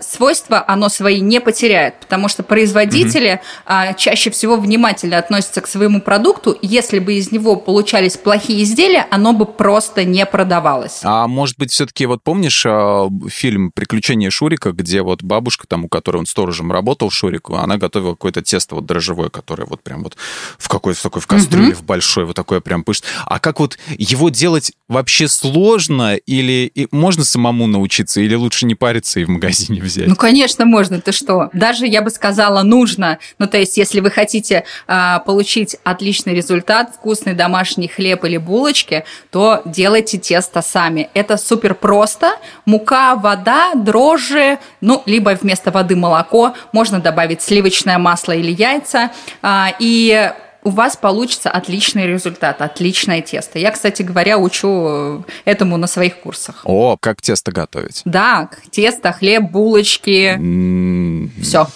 свойства 0.00 0.64
оно 0.66 0.88
свои 0.88 1.20
не 1.20 1.40
потеряет, 1.40 1.94
потому 2.00 2.28
что 2.28 2.42
производители 2.42 3.40
а, 3.64 3.94
чаще 3.94 4.30
всего 4.30 4.56
внимательно 4.56 5.18
относятся 5.18 5.60
к 5.60 5.66
своему 5.66 6.00
продукту. 6.00 6.56
Если 6.62 6.98
бы 6.98 7.14
из 7.14 7.32
него 7.32 7.56
получались 7.56 8.16
плохие 8.16 8.62
изделия, 8.62 9.06
оно 9.10 9.32
бы 9.32 9.46
просто 9.46 10.04
не 10.04 10.24
продавалось. 10.26 11.00
А 11.02 11.26
может 11.26 11.58
быть, 11.58 11.72
все-таки 11.72 12.06
вот 12.06 12.22
помнишь 12.22 12.64
а, 12.66 13.08
фильм 13.28 13.70
«Приключения 13.72 14.30
Шурика», 14.30 14.72
где 14.72 15.02
вот 15.02 15.22
бабушка, 15.22 15.66
там, 15.66 15.84
у 15.84 15.88
которой 15.88 16.18
он 16.18 16.26
сторожем 16.26 16.72
работал, 16.72 17.10
Шурику, 17.10 17.56
она 17.56 17.76
готовила 17.76 18.12
какое-то 18.12 18.42
тесто 18.42 18.74
вот 18.74 18.86
дрожжевое, 18.86 19.30
которое 19.30 19.66
вот 19.66 19.82
прям 19.82 20.02
вот 20.02 20.16
в 20.58 20.68
какой-то 20.68 21.02
такой 21.02 21.22
в 21.22 21.26
кастрюле, 21.26 21.74
в 21.74 21.82
большой, 21.82 22.24
вот 22.24 22.36
такое 22.36 22.60
прям 22.60 22.82
пышет. 22.84 23.04
А 23.26 23.38
как 23.38 23.60
вот 23.60 23.78
его 23.96 24.28
делать 24.28 24.69
делать 24.70 24.80
вообще 24.88 25.28
сложно 25.28 26.16
или 26.16 26.72
можно 26.90 27.24
самому 27.24 27.66
научиться, 27.66 28.20
или 28.20 28.34
лучше 28.34 28.66
не 28.66 28.74
париться 28.74 29.20
и 29.20 29.24
в 29.24 29.28
магазине 29.28 29.80
взять? 29.80 30.08
Ну, 30.08 30.16
конечно, 30.16 30.64
можно. 30.64 31.00
Ты 31.00 31.12
что? 31.12 31.48
Даже, 31.52 31.86
я 31.86 32.02
бы 32.02 32.10
сказала, 32.10 32.62
нужно. 32.62 33.18
Ну, 33.38 33.46
то 33.46 33.56
есть, 33.56 33.76
если 33.76 34.00
вы 34.00 34.10
хотите 34.10 34.64
а, 34.88 35.20
получить 35.20 35.76
отличный 35.84 36.34
результат, 36.34 36.92
вкусный 36.94 37.34
домашний 37.34 37.86
хлеб 37.86 38.24
или 38.24 38.36
булочки, 38.36 39.04
то 39.30 39.62
делайте 39.64 40.18
тесто 40.18 40.60
сами. 40.60 41.08
Это 41.14 41.36
супер 41.36 41.74
просто. 41.74 42.32
Мука, 42.64 43.14
вода, 43.14 43.74
дрожжи, 43.74 44.58
ну, 44.80 45.02
либо 45.06 45.38
вместо 45.40 45.70
воды 45.70 45.94
молоко. 45.94 46.54
Можно 46.72 46.98
добавить 46.98 47.42
сливочное 47.42 47.98
масло 47.98 48.32
или 48.32 48.50
яйца. 48.50 49.10
А, 49.40 49.72
и 49.78 50.32
у 50.62 50.70
вас 50.70 50.96
получится 50.96 51.50
отличный 51.50 52.06
результат, 52.06 52.60
отличное 52.60 53.22
тесто. 53.22 53.58
Я, 53.58 53.70
кстати 53.70 54.02
говоря, 54.02 54.38
учу 54.38 55.24
этому 55.44 55.76
на 55.76 55.86
своих 55.86 56.20
курсах. 56.20 56.62
О, 56.64 56.96
как 57.00 57.22
тесто 57.22 57.52
готовить? 57.52 58.02
Да, 58.04 58.50
тесто, 58.70 59.12
хлеб, 59.12 59.50
булочки. 59.50 60.36
Mm-hmm. 60.38 61.42
Все. 61.42 61.66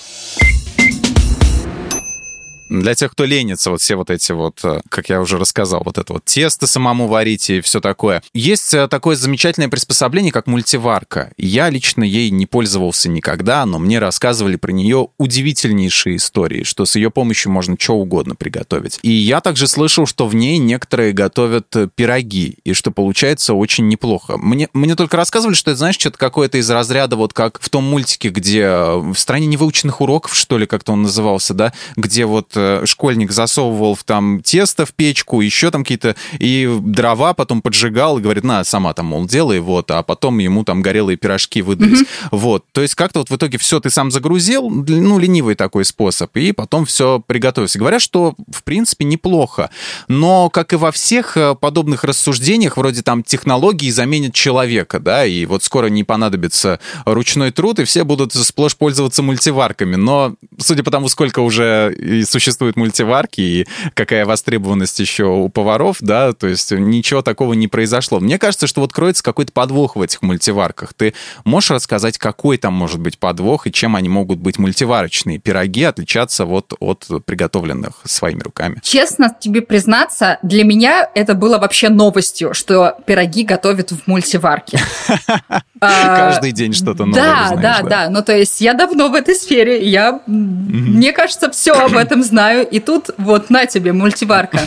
Для 2.68 2.94
тех, 2.94 3.12
кто 3.12 3.24
ленится, 3.24 3.70
вот 3.70 3.80
все 3.80 3.94
вот 3.96 4.10
эти 4.10 4.32
вот, 4.32 4.60
э, 4.64 4.80
как 4.88 5.08
я 5.08 5.20
уже 5.20 5.38
рассказал, 5.38 5.82
вот 5.84 5.98
это 5.98 6.14
вот 6.14 6.24
тесто 6.24 6.66
самому 6.66 7.06
варить 7.06 7.50
и 7.50 7.60
все 7.60 7.80
такое. 7.80 8.22
Есть 8.32 8.72
э, 8.72 8.88
такое 8.88 9.16
замечательное 9.16 9.68
приспособление, 9.68 10.32
как 10.32 10.46
мультиварка. 10.46 11.32
Я 11.36 11.68
лично 11.68 12.04
ей 12.04 12.30
не 12.30 12.46
пользовался 12.46 13.08
никогда, 13.08 13.66
но 13.66 13.78
мне 13.78 13.98
рассказывали 13.98 14.56
про 14.56 14.72
нее 14.72 15.08
удивительнейшие 15.18 16.16
истории, 16.16 16.62
что 16.62 16.86
с 16.86 16.96
ее 16.96 17.10
помощью 17.10 17.52
можно 17.52 17.76
что 17.78 17.94
угодно 17.94 18.34
приготовить. 18.34 18.98
И 19.02 19.10
я 19.10 19.40
также 19.40 19.66
слышал, 19.66 20.06
что 20.06 20.26
в 20.26 20.34
ней 20.34 20.58
некоторые 20.58 21.12
готовят 21.12 21.74
э, 21.76 21.88
пироги, 21.94 22.56
и 22.64 22.72
что 22.72 22.90
получается 22.90 23.54
очень 23.54 23.88
неплохо. 23.88 24.38
Мне, 24.38 24.68
мне 24.72 24.94
только 24.96 25.16
рассказывали, 25.16 25.54
что 25.54 25.70
это, 25.70 25.78
знаешь, 25.78 25.96
что-то 25.98 26.16
какое-то 26.16 26.58
из 26.58 26.70
разряда, 26.70 27.16
вот 27.16 27.34
как 27.34 27.60
в 27.60 27.68
том 27.68 27.84
мультике, 27.84 28.30
где 28.30 28.68
в 28.68 29.14
стране 29.16 29.46
невыученных 29.46 30.00
уроков, 30.00 30.34
что 30.34 30.56
ли, 30.56 30.66
как-то 30.66 30.92
он 30.92 31.02
назывался, 31.02 31.52
да, 31.52 31.72
где 31.96 32.24
вот 32.24 32.53
школьник 32.84 33.30
засовывал 33.30 33.94
в 33.94 34.04
там 34.04 34.40
тесто 34.42 34.86
в 34.86 34.92
печку, 34.92 35.40
еще 35.40 35.70
там 35.70 35.82
какие-то, 35.82 36.16
и 36.38 36.70
дрова 36.80 37.34
потом 37.34 37.62
поджигал 37.62 38.18
и 38.18 38.22
говорит, 38.22 38.44
на, 38.44 38.64
сама 38.64 38.94
там, 38.94 39.06
мол, 39.06 39.26
делай, 39.26 39.60
вот, 39.60 39.90
а 39.90 40.02
потом 40.02 40.38
ему 40.38 40.64
там 40.64 40.82
горелые 40.82 41.16
пирожки 41.16 41.62
выдались. 41.62 42.02
Mm-hmm. 42.02 42.28
Вот, 42.32 42.64
то 42.72 42.82
есть 42.82 42.94
как-то 42.94 43.20
вот 43.20 43.30
в 43.30 43.36
итоге 43.36 43.58
все 43.58 43.80
ты 43.80 43.90
сам 43.90 44.10
загрузил, 44.10 44.70
ну, 44.70 45.18
ленивый 45.18 45.54
такой 45.54 45.84
способ, 45.84 46.36
и 46.36 46.52
потом 46.52 46.86
все 46.86 47.22
приготовился. 47.26 47.78
Говорят, 47.78 48.02
что, 48.02 48.34
в 48.52 48.62
принципе, 48.64 49.04
неплохо, 49.04 49.70
но, 50.08 50.48
как 50.50 50.72
и 50.72 50.76
во 50.76 50.92
всех 50.92 51.36
э, 51.36 51.54
подобных 51.54 52.04
рассуждениях, 52.04 52.76
вроде 52.76 53.02
там 53.02 53.22
технологии 53.22 53.90
заменят 53.90 54.34
человека, 54.34 55.00
да, 55.00 55.24
и 55.24 55.46
вот 55.46 55.62
скоро 55.62 55.86
не 55.86 56.04
понадобится 56.04 56.80
ручной 57.04 57.50
труд, 57.50 57.78
и 57.78 57.84
все 57.84 58.04
будут 58.04 58.32
сплошь 58.32 58.76
пользоваться 58.76 59.22
мультиварками, 59.22 59.96
но, 59.96 60.34
судя 60.58 60.82
по 60.82 60.90
тому, 60.90 61.08
сколько 61.08 61.40
уже 61.40 61.94
и 61.94 62.24
существует 62.24 62.43
существуют 62.44 62.76
мультиварки 62.76 63.40
и 63.40 63.66
какая 63.94 64.26
востребованность 64.26 65.00
еще 65.00 65.24
у 65.24 65.48
поваров, 65.48 65.96
да, 66.00 66.32
то 66.34 66.46
есть 66.46 66.72
ничего 66.72 67.22
такого 67.22 67.54
не 67.54 67.68
произошло. 67.68 68.20
Мне 68.20 68.38
кажется, 68.38 68.66
что 68.66 68.82
вот 68.82 68.92
кроется 68.92 69.22
какой-то 69.22 69.52
подвох 69.52 69.96
в 69.96 70.02
этих 70.02 70.20
мультиварках. 70.20 70.92
Ты 70.92 71.14
можешь 71.44 71.70
рассказать, 71.70 72.18
какой 72.18 72.58
там 72.58 72.74
может 72.74 73.00
быть 73.00 73.18
подвох 73.18 73.66
и 73.66 73.72
чем 73.72 73.96
они 73.96 74.10
могут 74.10 74.38
быть 74.38 74.58
мультиварочные? 74.58 75.38
Пироги 75.38 75.84
отличаться 75.84 76.44
вот 76.44 76.74
от 76.80 77.06
приготовленных 77.24 78.02
своими 78.04 78.40
руками. 78.40 78.80
Честно 78.82 79.34
тебе 79.38 79.62
признаться, 79.62 80.38
для 80.42 80.64
меня 80.64 81.08
это 81.14 81.34
было 81.34 81.58
вообще 81.58 81.88
новостью, 81.88 82.52
что 82.52 82.98
пироги 83.06 83.44
готовят 83.44 83.90
в 83.90 84.06
мультиварке. 84.06 84.78
А, 85.80 86.16
Каждый 86.16 86.52
день 86.52 86.72
что-то 86.72 87.04
новое 87.04 87.22
Да, 87.22 87.56
да, 87.56 87.82
да. 87.82 88.08
Ну, 88.08 88.22
то 88.22 88.34
есть 88.34 88.58
я 88.62 88.72
давно 88.72 89.10
в 89.10 89.14
этой 89.14 89.34
сфере, 89.34 89.86
я, 89.86 90.20
мне 90.26 91.12
кажется, 91.12 91.50
все 91.50 91.72
об 91.72 91.94
этом 91.94 92.22
знаю 92.22 92.33
знаю, 92.34 92.66
и 92.68 92.80
тут 92.80 93.10
вот 93.16 93.48
на 93.48 93.66
тебе 93.66 93.92
мультиварка. 93.92 94.58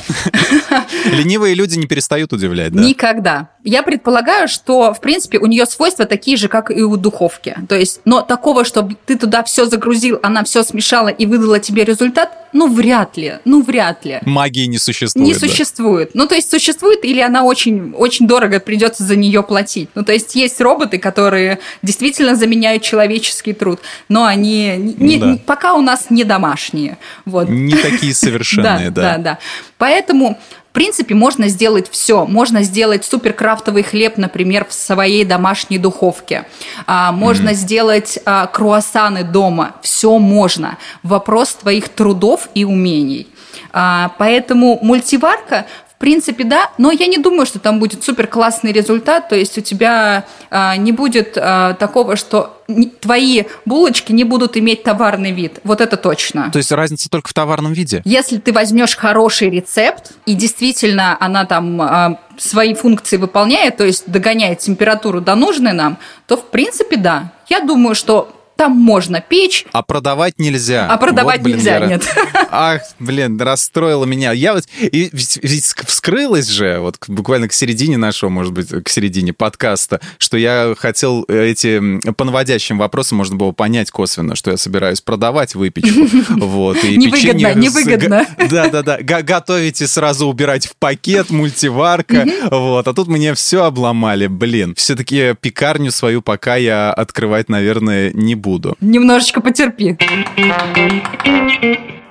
Ленивые 1.05 1.53
люди 1.53 1.77
не 1.77 1.85
перестают 1.85 2.31
удивлять, 2.31 2.71
да? 2.71 2.81
Никогда. 2.81 3.49
Я 3.67 3.83
предполагаю, 3.83 4.47
что, 4.47 4.93
в 4.93 5.01
принципе, 5.01 5.39
у 5.39 5.45
нее 5.45 5.65
свойства 5.65 6.05
такие 6.05 6.37
же, 6.37 6.47
как 6.47 6.71
и 6.71 6.83
у 6.83 6.95
духовки. 6.95 7.53
То 7.67 7.75
есть, 7.75 7.99
но 8.05 8.21
такого, 8.21 8.63
чтобы 8.63 8.95
ты 9.05 9.17
туда 9.17 9.43
все 9.43 9.65
загрузил, 9.65 10.19
она 10.23 10.45
все 10.45 10.63
смешала 10.63 11.09
и 11.09 11.25
выдала 11.25 11.59
тебе 11.59 11.83
результат, 11.83 12.31
ну, 12.53 12.73
вряд 12.73 13.17
ли. 13.17 13.39
Ну, 13.43 13.61
вряд 13.61 14.05
ли. 14.05 14.21
Магии 14.23 14.67
не 14.67 14.77
существует. 14.77 15.27
Не 15.27 15.33
да. 15.33 15.39
существует. 15.41 16.11
Ну, 16.13 16.27
то 16.27 16.35
есть, 16.35 16.49
существует, 16.49 17.03
или 17.03 17.19
она 17.19 17.43
очень, 17.43 17.91
очень 17.91 18.25
дорого 18.25 18.61
придется 18.61 19.03
за 19.03 19.17
нее 19.17 19.43
платить. 19.43 19.89
Ну, 19.95 20.05
то 20.05 20.13
есть, 20.13 20.33
есть 20.35 20.61
роботы, 20.61 20.97
которые 20.97 21.59
действительно 21.81 22.37
заменяют 22.37 22.83
человеческий 22.83 23.51
труд, 23.51 23.81
но 24.07 24.23
они 24.23 24.95
не, 24.97 25.17
да. 25.17 25.37
пока 25.45 25.73
у 25.73 25.81
нас 25.81 26.05
не 26.09 26.23
домашние. 26.23 26.97
Вот. 27.25 27.49
Не 27.49 27.75
такие 27.75 28.13
совершенные, 28.13 28.91
да. 28.91 29.01
Да, 29.01 29.17
да. 29.17 29.39
Поэтому 29.77 30.39
принципе, 30.77 31.15
можно 31.15 31.47
сделать 31.47 31.89
все. 31.89 32.27
Можно 32.27 32.61
сделать 32.61 33.03
суперкрафтовый 33.03 33.81
хлеб, 33.81 34.17
например, 34.17 34.63
в 34.69 34.73
своей 34.73 35.25
домашней 35.25 35.79
духовке. 35.79 36.45
А, 36.85 37.11
можно 37.11 37.49
mm-hmm. 37.49 37.53
сделать 37.53 38.19
а, 38.25 38.45
круассаны 38.45 39.23
дома. 39.23 39.73
Все 39.81 40.19
можно. 40.19 40.77
Вопрос 41.01 41.55
твоих 41.55 41.89
трудов 41.89 42.49
и 42.53 42.63
умений. 42.63 43.27
А, 43.73 44.11
поэтому 44.19 44.77
мультиварка 44.83 45.65
в 45.97 45.99
принципе, 45.99 46.43
да, 46.43 46.69
но 46.77 46.91
я 46.91 47.07
не 47.07 47.17
думаю, 47.17 47.47
что 47.47 47.57
там 47.57 47.79
будет 47.79 48.03
супер 48.03 48.27
классный 48.27 48.71
результат, 48.71 49.29
то 49.29 49.35
есть 49.35 49.57
у 49.57 49.61
тебя 49.61 50.25
а, 50.51 50.77
не 50.77 50.91
будет 50.91 51.35
а, 51.35 51.73
такого, 51.73 52.15
что 52.15 52.61
не, 52.67 52.85
твои 52.85 53.45
булочки 53.65 54.11
не 54.11 54.23
будут 54.23 54.57
иметь 54.57 54.83
товарный 54.83 55.31
вид. 55.31 55.59
Вот 55.63 55.81
это 55.81 55.97
точно. 55.97 56.51
То 56.51 56.59
есть 56.59 56.71
разница 56.71 57.09
только 57.09 57.29
в 57.29 57.33
товарном 57.33 57.73
виде? 57.73 58.03
Если 58.05 58.37
ты 58.37 58.53
возьмешь 58.53 58.95
хороший 58.95 59.49
рецепт, 59.49 60.11
и 60.27 60.35
действительно 60.35 61.17
она 61.19 61.45
там 61.45 61.81
а, 61.81 62.19
свои 62.37 62.75
функции 62.75 63.17
выполняет, 63.17 63.77
то 63.77 63.83
есть 63.83 64.03
догоняет 64.05 64.59
температуру 64.59 65.19
до 65.19 65.33
нужной 65.33 65.73
нам, 65.73 65.97
то 66.27 66.37
в 66.37 66.45
принципе 66.45 66.97
да. 66.97 67.31
Я 67.47 67.61
думаю, 67.61 67.95
что 67.95 68.31
там 68.57 68.71
можно 68.71 69.21
печь. 69.21 69.65
А 69.71 69.83
продавать 69.83 70.39
нельзя. 70.39 70.87
А 70.87 70.97
продавать 70.97 71.37
вот, 71.37 71.43
блин, 71.45 71.57
нельзя, 71.57 71.77
я... 71.77 71.85
нет. 71.85 72.15
Ах, 72.51 72.81
блин, 72.99 73.39
расстроила 73.39 74.05
меня. 74.05 74.31
Я 74.31 74.53
вот... 74.53 74.65
И 74.81 75.09
ведь 75.13 75.75
вскрылась 75.85 76.47
же, 76.47 76.79
вот 76.79 76.97
буквально 77.07 77.47
к 77.47 77.53
середине 77.53 77.97
нашего, 77.97 78.29
может 78.29 78.53
быть, 78.53 78.69
к 78.69 78.89
середине 78.89 79.31
подкаста, 79.31 80.01
что 80.17 80.37
я 80.37 80.73
хотел 80.77 81.23
эти... 81.27 81.99
По 82.13 82.25
наводящим 82.25 82.79
вопросам 82.79 83.19
можно 83.19 83.35
было 83.35 83.51
понять 83.51 83.91
косвенно, 83.91 84.35
что 84.35 84.51
я 84.51 84.57
собираюсь 84.57 85.01
продавать 85.01 85.55
выпечку. 85.55 86.07
Вот. 86.47 86.83
И 86.83 86.97
невыгодно, 86.97 87.53
невыгодно. 87.53 88.25
Да-да-да. 88.49 88.99
Готовите 89.01 89.85
сразу 89.87 90.27
убирать 90.27 90.65
в 90.65 90.75
пакет, 90.75 91.29
мультиварка. 91.29 92.25
Вот. 92.49 92.87
А 92.87 92.93
тут 92.93 93.07
мне 93.07 93.33
все 93.33 93.65
обломали. 93.65 94.27
Блин. 94.27 94.73
Все-таки 94.75 95.35
пекарню 95.39 95.91
свою 95.91 96.21
пока 96.21 96.55
я 96.55 96.91
открывать, 96.91 97.49
наверное, 97.49 98.11
не 98.13 98.35
буду. 98.35 98.46
Немножечко 98.81 99.41
потерпи. 99.41 99.97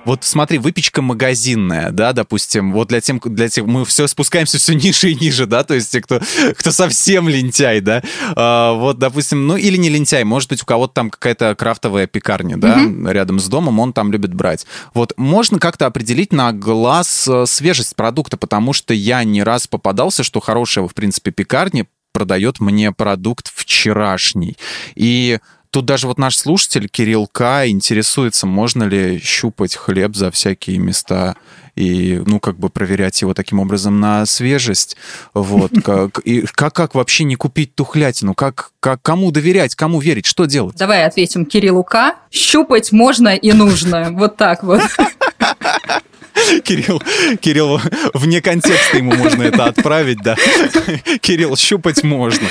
Вот 0.07 0.23
смотри, 0.23 0.59
выпечка 0.59 1.02
магазинная, 1.02 1.90
да, 1.90 2.12
допустим, 2.12 2.73
вот 2.73 2.87
для 2.87 3.00
тем, 3.00 3.21
для 3.25 3.49
тех, 3.49 3.66
мы 3.66 3.85
все 3.85 4.07
спускаемся 4.07 4.57
все 4.59 4.75
ниже 4.75 5.11
и 5.11 5.16
ниже, 5.16 5.47
да, 5.47 5.64
то 5.64 5.75
есть 5.75 5.90
те, 5.90 6.00
кто, 6.00 6.21
кто 6.57 6.71
совсем 6.71 7.28
лентяй, 7.28 7.81
да, 7.81 8.05
а, 8.37 8.75
вот, 8.75 9.00
допустим, 9.00 9.49
ну 9.49 9.57
или 9.57 9.76
не 9.76 9.88
лентяй, 9.88 10.23
может 10.23 10.49
быть, 10.49 10.62
у 10.62 10.64
кого-то 10.64 10.95
там 10.95 11.11
какая-то 11.11 11.57
крафтовая 11.57 12.07
пекарня, 12.07 12.57
да, 12.57 12.78
mm-hmm. 12.78 13.12
рядом 13.12 13.40
с 13.40 13.49
домом, 13.49 13.81
он 13.81 13.93
там 13.93 14.12
любит 14.12 14.33
брать. 14.33 14.64
Вот 14.95 15.12
можно 15.16 15.59
как-то 15.59 15.87
определить 15.87 16.33
на 16.33 16.52
глаз 16.52 17.26
э, 17.26 17.45
свежесть 17.47 17.97
продукта, 17.97 18.37
потому 18.37 18.73
что 18.75 18.95
я 18.95 19.25
не 19.25 19.43
раз 19.43 19.66
попадался, 19.66 20.23
что 20.23 20.38
хорошая, 20.38 20.87
в 20.87 20.95
принципе, 20.95 21.33
пекарня 21.33 21.85
продает 22.12 22.61
мне 22.61 22.93
продукт 22.93 23.52
вчерашний. 23.55 24.57
И 24.95 25.38
Тут 25.76 25.85
даже 25.85 26.06
вот 26.06 26.16
наш 26.16 26.38
слушатель 26.38 26.88
Кирилл 26.88 27.26
К. 27.26 27.66
интересуется, 27.66 28.47
можно 28.47 28.85
ли 28.85 29.21
щупать 29.21 29.76
хлеб 29.76 30.16
за 30.16 30.30
всякие 30.30 30.78
места 30.78 31.37
и, 31.75 32.23
ну, 32.25 32.40
как 32.40 32.59
бы 32.59 32.71
проверять 32.71 33.21
его 33.21 33.35
таким 33.35 33.61
образом 33.61 34.00
на 34.00 34.25
свежесть. 34.25 34.97
Вот. 35.35 35.73
Как, 35.85 36.21
и 36.21 36.47
как, 36.47 36.75
как 36.75 36.95
вообще 36.95 37.25
не 37.25 37.37
купить 37.37 37.75
тухлятину? 37.75 38.33
Как, 38.33 38.71
как, 38.80 39.02
кому 39.02 39.30
доверять, 39.30 39.75
кому 39.75 40.00
верить? 40.00 40.25
Что 40.25 40.47
делать? 40.47 40.76
Давай 40.76 41.04
ответим 41.04 41.45
Кириллу 41.45 41.85
К. 41.85 42.14
Щупать 42.30 42.90
можно 42.90 43.37
и 43.37 43.52
нужно. 43.52 44.12
Вот 44.12 44.38
так 44.38 44.62
вот. 44.62 44.80
Кирилл, 46.64 47.02
Кирилл, 47.40 47.81
вне 48.14 48.40
контекста 48.40 48.99
ему 48.99 49.14
можно 49.14 49.43
это 49.43 49.64
отправить, 49.66 50.19
да. 50.23 50.37
Кирилл, 51.21 51.57
щупать 51.57 52.02
можно. 52.02 52.47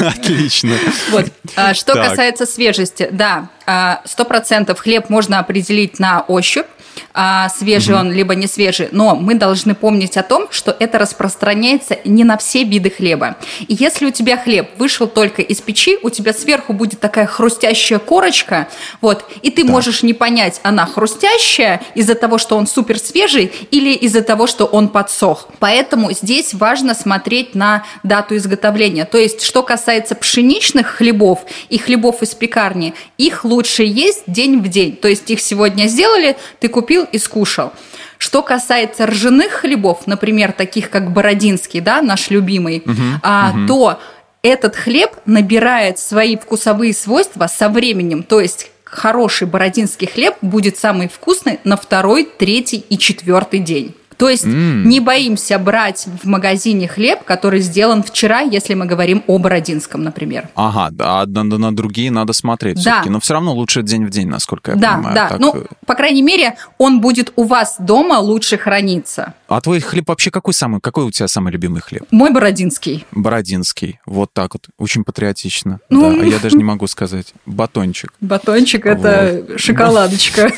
Отлично. 0.00 0.76
Вот. 1.10 1.26
А, 1.56 1.74
что 1.74 1.94
так. 1.94 2.10
касается 2.10 2.46
свежести, 2.46 3.08
да, 3.10 3.48
а, 3.66 4.02
сто 4.04 4.24
процентов 4.24 4.80
хлеб 4.80 5.08
можно 5.08 5.38
определить 5.38 5.98
на 5.98 6.22
ощупь 6.22 6.66
а, 7.12 7.48
свежий 7.48 7.94
угу. 7.94 8.00
он, 8.00 8.12
либо 8.12 8.34
не 8.34 8.46
свежий. 8.46 8.88
Но 8.92 9.14
мы 9.14 9.34
должны 9.34 9.74
помнить 9.74 10.16
о 10.16 10.22
том, 10.22 10.48
что 10.50 10.74
это 10.78 10.98
распространяется 10.98 11.98
не 12.04 12.24
на 12.24 12.36
все 12.36 12.64
виды 12.64 12.90
хлеба. 12.90 13.36
И 13.60 13.74
если 13.74 14.06
у 14.06 14.10
тебя 14.10 14.36
хлеб 14.36 14.70
вышел 14.78 15.06
только 15.06 15.42
из 15.42 15.60
печи, 15.60 15.98
у 16.02 16.10
тебя 16.10 16.32
сверху 16.32 16.72
будет 16.72 17.00
такая 17.00 17.26
хрустящая 17.26 17.98
корочка, 17.98 18.68
вот, 19.00 19.24
и 19.42 19.50
ты 19.50 19.64
да. 19.64 19.70
можешь 19.70 20.02
не 20.02 20.14
понять, 20.14 20.60
она 20.62 20.86
хрустящая 20.86 21.82
из-за 21.94 22.14
того, 22.14 22.38
что 22.38 22.56
он 22.56 22.66
супер 22.66 22.98
свежий, 22.98 23.52
или 23.70 23.92
из-за 23.92 24.22
того, 24.22 24.46
что 24.46 24.64
он 24.64 24.88
подсох. 24.88 25.48
Поэтому 25.58 26.12
здесь 26.12 26.54
важно 26.54 26.94
смотреть 26.94 27.54
на 27.54 27.84
дату 28.02 28.36
изготовления. 28.36 29.04
То 29.04 29.18
есть, 29.18 29.42
что 29.42 29.62
касается 29.62 30.14
пшеничных 30.14 30.86
хлебов 30.86 31.40
и 31.68 31.78
хлебов 31.78 32.22
из 32.22 32.34
пекарни, 32.34 32.94
их 33.18 33.44
лучше 33.44 33.84
есть 33.84 34.22
день 34.26 34.60
в 34.60 34.68
день. 34.68 34.96
То 34.96 35.08
есть, 35.08 35.30
их 35.30 35.40
сегодня 35.40 35.86
сделали, 35.86 36.36
ты 36.60 36.68
купил 36.68 36.83
купил 36.84 37.06
и 37.10 37.18
скушал. 37.18 37.72
Что 38.18 38.42
касается 38.42 39.06
ржаных 39.06 39.52
хлебов, 39.52 40.06
например, 40.06 40.52
таких 40.52 40.90
как 40.90 41.10
Бородинский, 41.12 41.80
да, 41.80 42.02
наш 42.02 42.28
любимый, 42.28 42.82
угу, 42.84 43.20
а, 43.22 43.52
угу. 43.54 43.66
то 43.66 44.00
этот 44.42 44.76
хлеб 44.76 45.12
набирает 45.24 45.98
свои 45.98 46.36
вкусовые 46.36 46.92
свойства 46.92 47.46
со 47.46 47.70
временем. 47.70 48.22
То 48.22 48.40
есть 48.40 48.70
хороший 48.84 49.46
бородинский 49.46 50.06
хлеб 50.06 50.34
будет 50.42 50.76
самый 50.76 51.08
вкусный 51.08 51.58
на 51.64 51.78
второй, 51.78 52.28
третий 52.38 52.84
и 52.90 52.98
четвертый 52.98 53.60
день. 53.60 53.94
То 54.16 54.28
есть 54.28 54.44
mm. 54.44 54.84
не 54.84 55.00
боимся 55.00 55.58
брать 55.58 56.06
в 56.22 56.26
магазине 56.26 56.88
хлеб, 56.88 57.24
который 57.24 57.60
сделан 57.60 58.02
вчера, 58.02 58.40
если 58.40 58.74
мы 58.74 58.86
говорим 58.86 59.22
о 59.26 59.38
Бородинском, 59.38 60.02
например. 60.02 60.48
Ага, 60.54 60.90
да, 60.90 61.24
на, 61.26 61.42
на 61.44 61.74
другие 61.74 62.10
надо 62.10 62.32
смотреть 62.32 62.76
да. 62.76 62.80
все-таки. 62.80 63.10
Но 63.10 63.20
все 63.20 63.34
равно 63.34 63.54
лучше 63.54 63.82
день 63.82 64.06
в 64.06 64.10
день, 64.10 64.28
насколько 64.28 64.72
я 64.72 64.76
да, 64.76 64.94
понимаю. 64.94 65.14
Да, 65.14 65.28
да. 65.30 65.36
Ну, 65.38 65.64
по 65.86 65.94
крайней 65.94 66.22
мере, 66.22 66.56
он 66.78 67.00
будет 67.00 67.32
у 67.36 67.44
вас 67.44 67.76
дома 67.78 68.18
лучше 68.18 68.56
храниться. 68.56 69.34
А 69.48 69.60
твой 69.60 69.80
хлеб 69.80 70.08
вообще 70.08 70.30
какой 70.30 70.54
самый? 70.54 70.80
Какой 70.80 71.04
у 71.04 71.10
тебя 71.10 71.28
самый 71.28 71.52
любимый 71.52 71.80
хлеб? 71.80 72.04
Мой 72.10 72.30
бородинский. 72.30 73.04
Бородинский. 73.12 74.00
Вот 74.06 74.30
так 74.32 74.54
вот. 74.54 74.66
Очень 74.78 75.04
патриотично. 75.04 75.80
Ну... 75.90 76.16
Да, 76.16 76.22
а 76.22 76.24
я 76.24 76.38
даже 76.42 76.56
не 76.56 76.64
могу 76.64 76.86
сказать. 76.86 77.34
Батончик. 77.46 78.12
Батончик– 78.20 78.86
это 78.86 79.58
шоколадочка. 79.58 80.50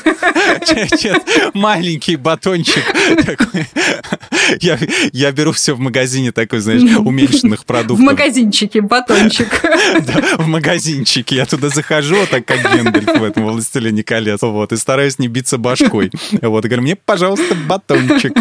Маленький 1.55 2.17
батончик 2.17 2.85
такой. 3.47 3.67
Я, 4.61 4.79
я 5.13 5.33
беру 5.33 5.53
все 5.53 5.75
в 5.75 5.81
магазине 5.81 6.33
такой, 6.33 6.61
знаешь, 6.61 6.83
уменьшенных 6.83 7.65
продуктов. 7.67 7.99
В 7.99 8.03
магазинчике 8.03 8.81
батончик. 8.81 9.63
Да, 10.07 10.37
в 10.39 10.47
магазинчике. 10.47 11.37
Я 11.37 11.47
туда 11.47 11.69
захожу, 11.69 12.17
так 12.31 12.45
как 12.45 12.61
Гендальф 12.73 13.21
в 13.21 13.23
этом 13.23 13.45
«Властелине 13.45 14.03
колец», 14.03 14.43
вот, 14.43 14.73
и 14.73 14.77
стараюсь 14.77 15.19
не 15.19 15.29
биться 15.29 15.59
башкой. 15.59 16.11
Вот, 16.43 16.65
и 16.65 16.69
говорю, 16.69 16.83
мне, 16.83 16.97
пожалуйста, 16.97 17.55
батончик. 17.55 18.33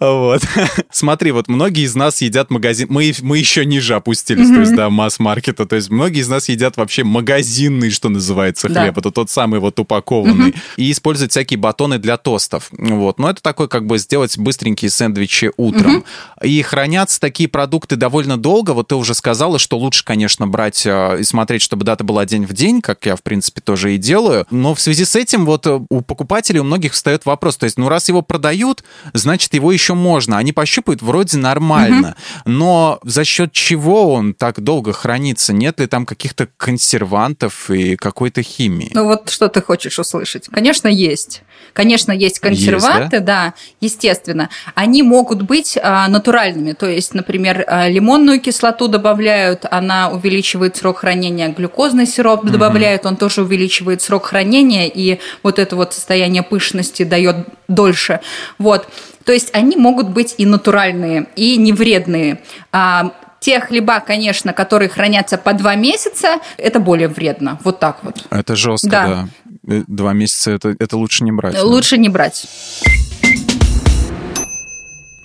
Вот. 0.00 0.42
Смотри, 0.90 1.30
вот 1.30 1.48
многие 1.48 1.84
из 1.84 1.94
нас 1.94 2.20
едят 2.22 2.50
магазин... 2.50 2.88
Мы, 2.90 3.12
мы 3.20 3.38
еще 3.38 3.64
ниже 3.64 3.94
опустились, 3.94 4.48
то 4.48 4.60
есть, 4.60 4.74
да, 4.74 4.90
масс-маркета. 4.90 5.66
То 5.66 5.76
есть 5.76 5.90
многие 5.90 6.20
из 6.20 6.28
нас 6.28 6.48
едят 6.48 6.76
вообще 6.76 7.04
магазинный, 7.04 7.90
что 7.90 8.08
называется, 8.08 8.68
хлеб. 8.68 8.94
Да. 8.94 9.00
Это 9.00 9.10
тот 9.10 9.30
самый 9.30 9.60
вот 9.60 9.78
упакованный. 9.78 10.54
И 10.76 10.90
используют 10.90 11.32
всякие 11.32 11.58
батоны 11.58 11.98
для 11.98 12.16
тостов. 12.16 12.68
Вот. 12.72 13.18
Но 13.18 13.30
это 13.30 13.42
такой, 13.42 13.68
как 13.68 13.86
бы, 13.86 13.98
сделать 13.98 14.37
быстренькие 14.38 14.90
сэндвичи 14.90 15.52
утром. 15.56 16.04
И 16.42 16.62
хранятся 16.62 17.20
такие 17.20 17.48
продукты 17.48 17.96
довольно 17.96 18.36
долго. 18.36 18.72
Вот 18.72 18.88
ты 18.88 18.94
уже 18.94 19.14
сказала, 19.14 19.58
что 19.58 19.78
лучше, 19.78 20.04
конечно, 20.04 20.46
брать 20.46 20.86
э, 20.86 21.18
и 21.20 21.24
смотреть, 21.24 21.62
чтобы 21.62 21.84
дата 21.84 22.04
была 22.04 22.24
день 22.24 22.46
в 22.46 22.52
день, 22.52 22.80
как 22.80 23.06
я, 23.06 23.16
в 23.16 23.22
принципе, 23.22 23.60
тоже 23.60 23.94
и 23.94 23.98
делаю. 23.98 24.46
Но 24.50 24.74
в 24.74 24.80
связи 24.80 25.04
с 25.04 25.16
этим 25.16 25.44
вот 25.44 25.66
э, 25.66 25.80
у 25.90 26.00
покупателей 26.00 26.60
у 26.60 26.64
многих 26.64 26.92
встает 26.92 27.26
вопрос. 27.26 27.56
То 27.56 27.64
есть, 27.64 27.78
ну, 27.78 27.88
раз 27.88 28.08
его 28.08 28.22
продают, 28.22 28.84
значит, 29.12 29.54
его 29.54 29.72
еще 29.72 29.94
можно. 29.94 30.38
Они 30.38 30.52
пощупают 30.52 31.02
вроде 31.02 31.38
нормально. 31.38 32.16
Угу. 32.44 32.52
Но 32.52 33.00
за 33.02 33.24
счет 33.24 33.52
чего 33.52 34.12
он 34.14 34.34
так 34.34 34.60
долго 34.60 34.92
хранится? 34.92 35.52
Нет 35.52 35.80
ли 35.80 35.86
там 35.86 36.06
каких-то 36.06 36.48
консервантов 36.56 37.70
и 37.70 37.96
какой-то 37.96 38.42
химии? 38.42 38.90
Ну 38.94 39.04
вот 39.04 39.30
что 39.30 39.48
ты 39.48 39.60
хочешь 39.60 39.98
услышать? 39.98 40.48
Конечно, 40.50 40.88
есть. 40.88 41.42
Конечно, 41.72 42.12
есть 42.12 42.38
консерванты, 42.40 43.16
есть, 43.16 43.24
да? 43.24 43.50
да, 43.50 43.54
естественно. 43.80 44.27
Они 44.74 45.02
могут 45.02 45.42
быть 45.42 45.78
а, 45.80 46.08
натуральными. 46.08 46.72
То 46.72 46.86
есть, 46.86 47.14
например, 47.14 47.64
а, 47.66 47.88
лимонную 47.88 48.40
кислоту 48.40 48.88
добавляют, 48.88 49.64
она 49.70 50.10
увеличивает 50.10 50.76
срок 50.76 50.98
хранения, 50.98 51.48
глюкозный 51.48 52.06
сироп 52.06 52.44
угу. 52.44 52.50
добавляют, 52.50 53.06
он 53.06 53.16
тоже 53.16 53.42
увеличивает 53.42 54.02
срок 54.02 54.26
хранения, 54.26 54.86
и 54.86 55.18
вот 55.42 55.58
это 55.58 55.76
вот 55.76 55.94
состояние 55.94 56.42
пышности 56.42 57.02
дает 57.04 57.36
дольше. 57.68 58.20
Вот. 58.58 58.88
То 59.24 59.32
есть 59.32 59.50
они 59.52 59.76
могут 59.76 60.08
быть 60.08 60.34
и 60.38 60.46
натуральные, 60.46 61.26
и 61.36 61.56
невредные. 61.56 62.40
А, 62.72 63.12
те 63.40 63.60
хлеба, 63.60 64.00
конечно, 64.00 64.52
которые 64.52 64.88
хранятся 64.88 65.38
по 65.38 65.52
два 65.52 65.74
месяца, 65.74 66.38
это 66.56 66.80
более 66.80 67.08
вредно. 67.08 67.58
Вот 67.62 67.78
так 67.78 67.98
вот. 68.02 68.24
Это 68.30 68.56
жестко, 68.56 68.88
да. 68.88 69.06
да. 69.06 69.28
Э, 69.68 69.84
два 69.86 70.12
месяца 70.12 70.50
это, 70.50 70.74
это 70.78 70.96
лучше 70.96 71.24
не 71.24 71.32
брать. 71.32 71.62
Лучше 71.62 71.96
да? 71.96 72.02
не 72.02 72.08
брать 72.08 72.46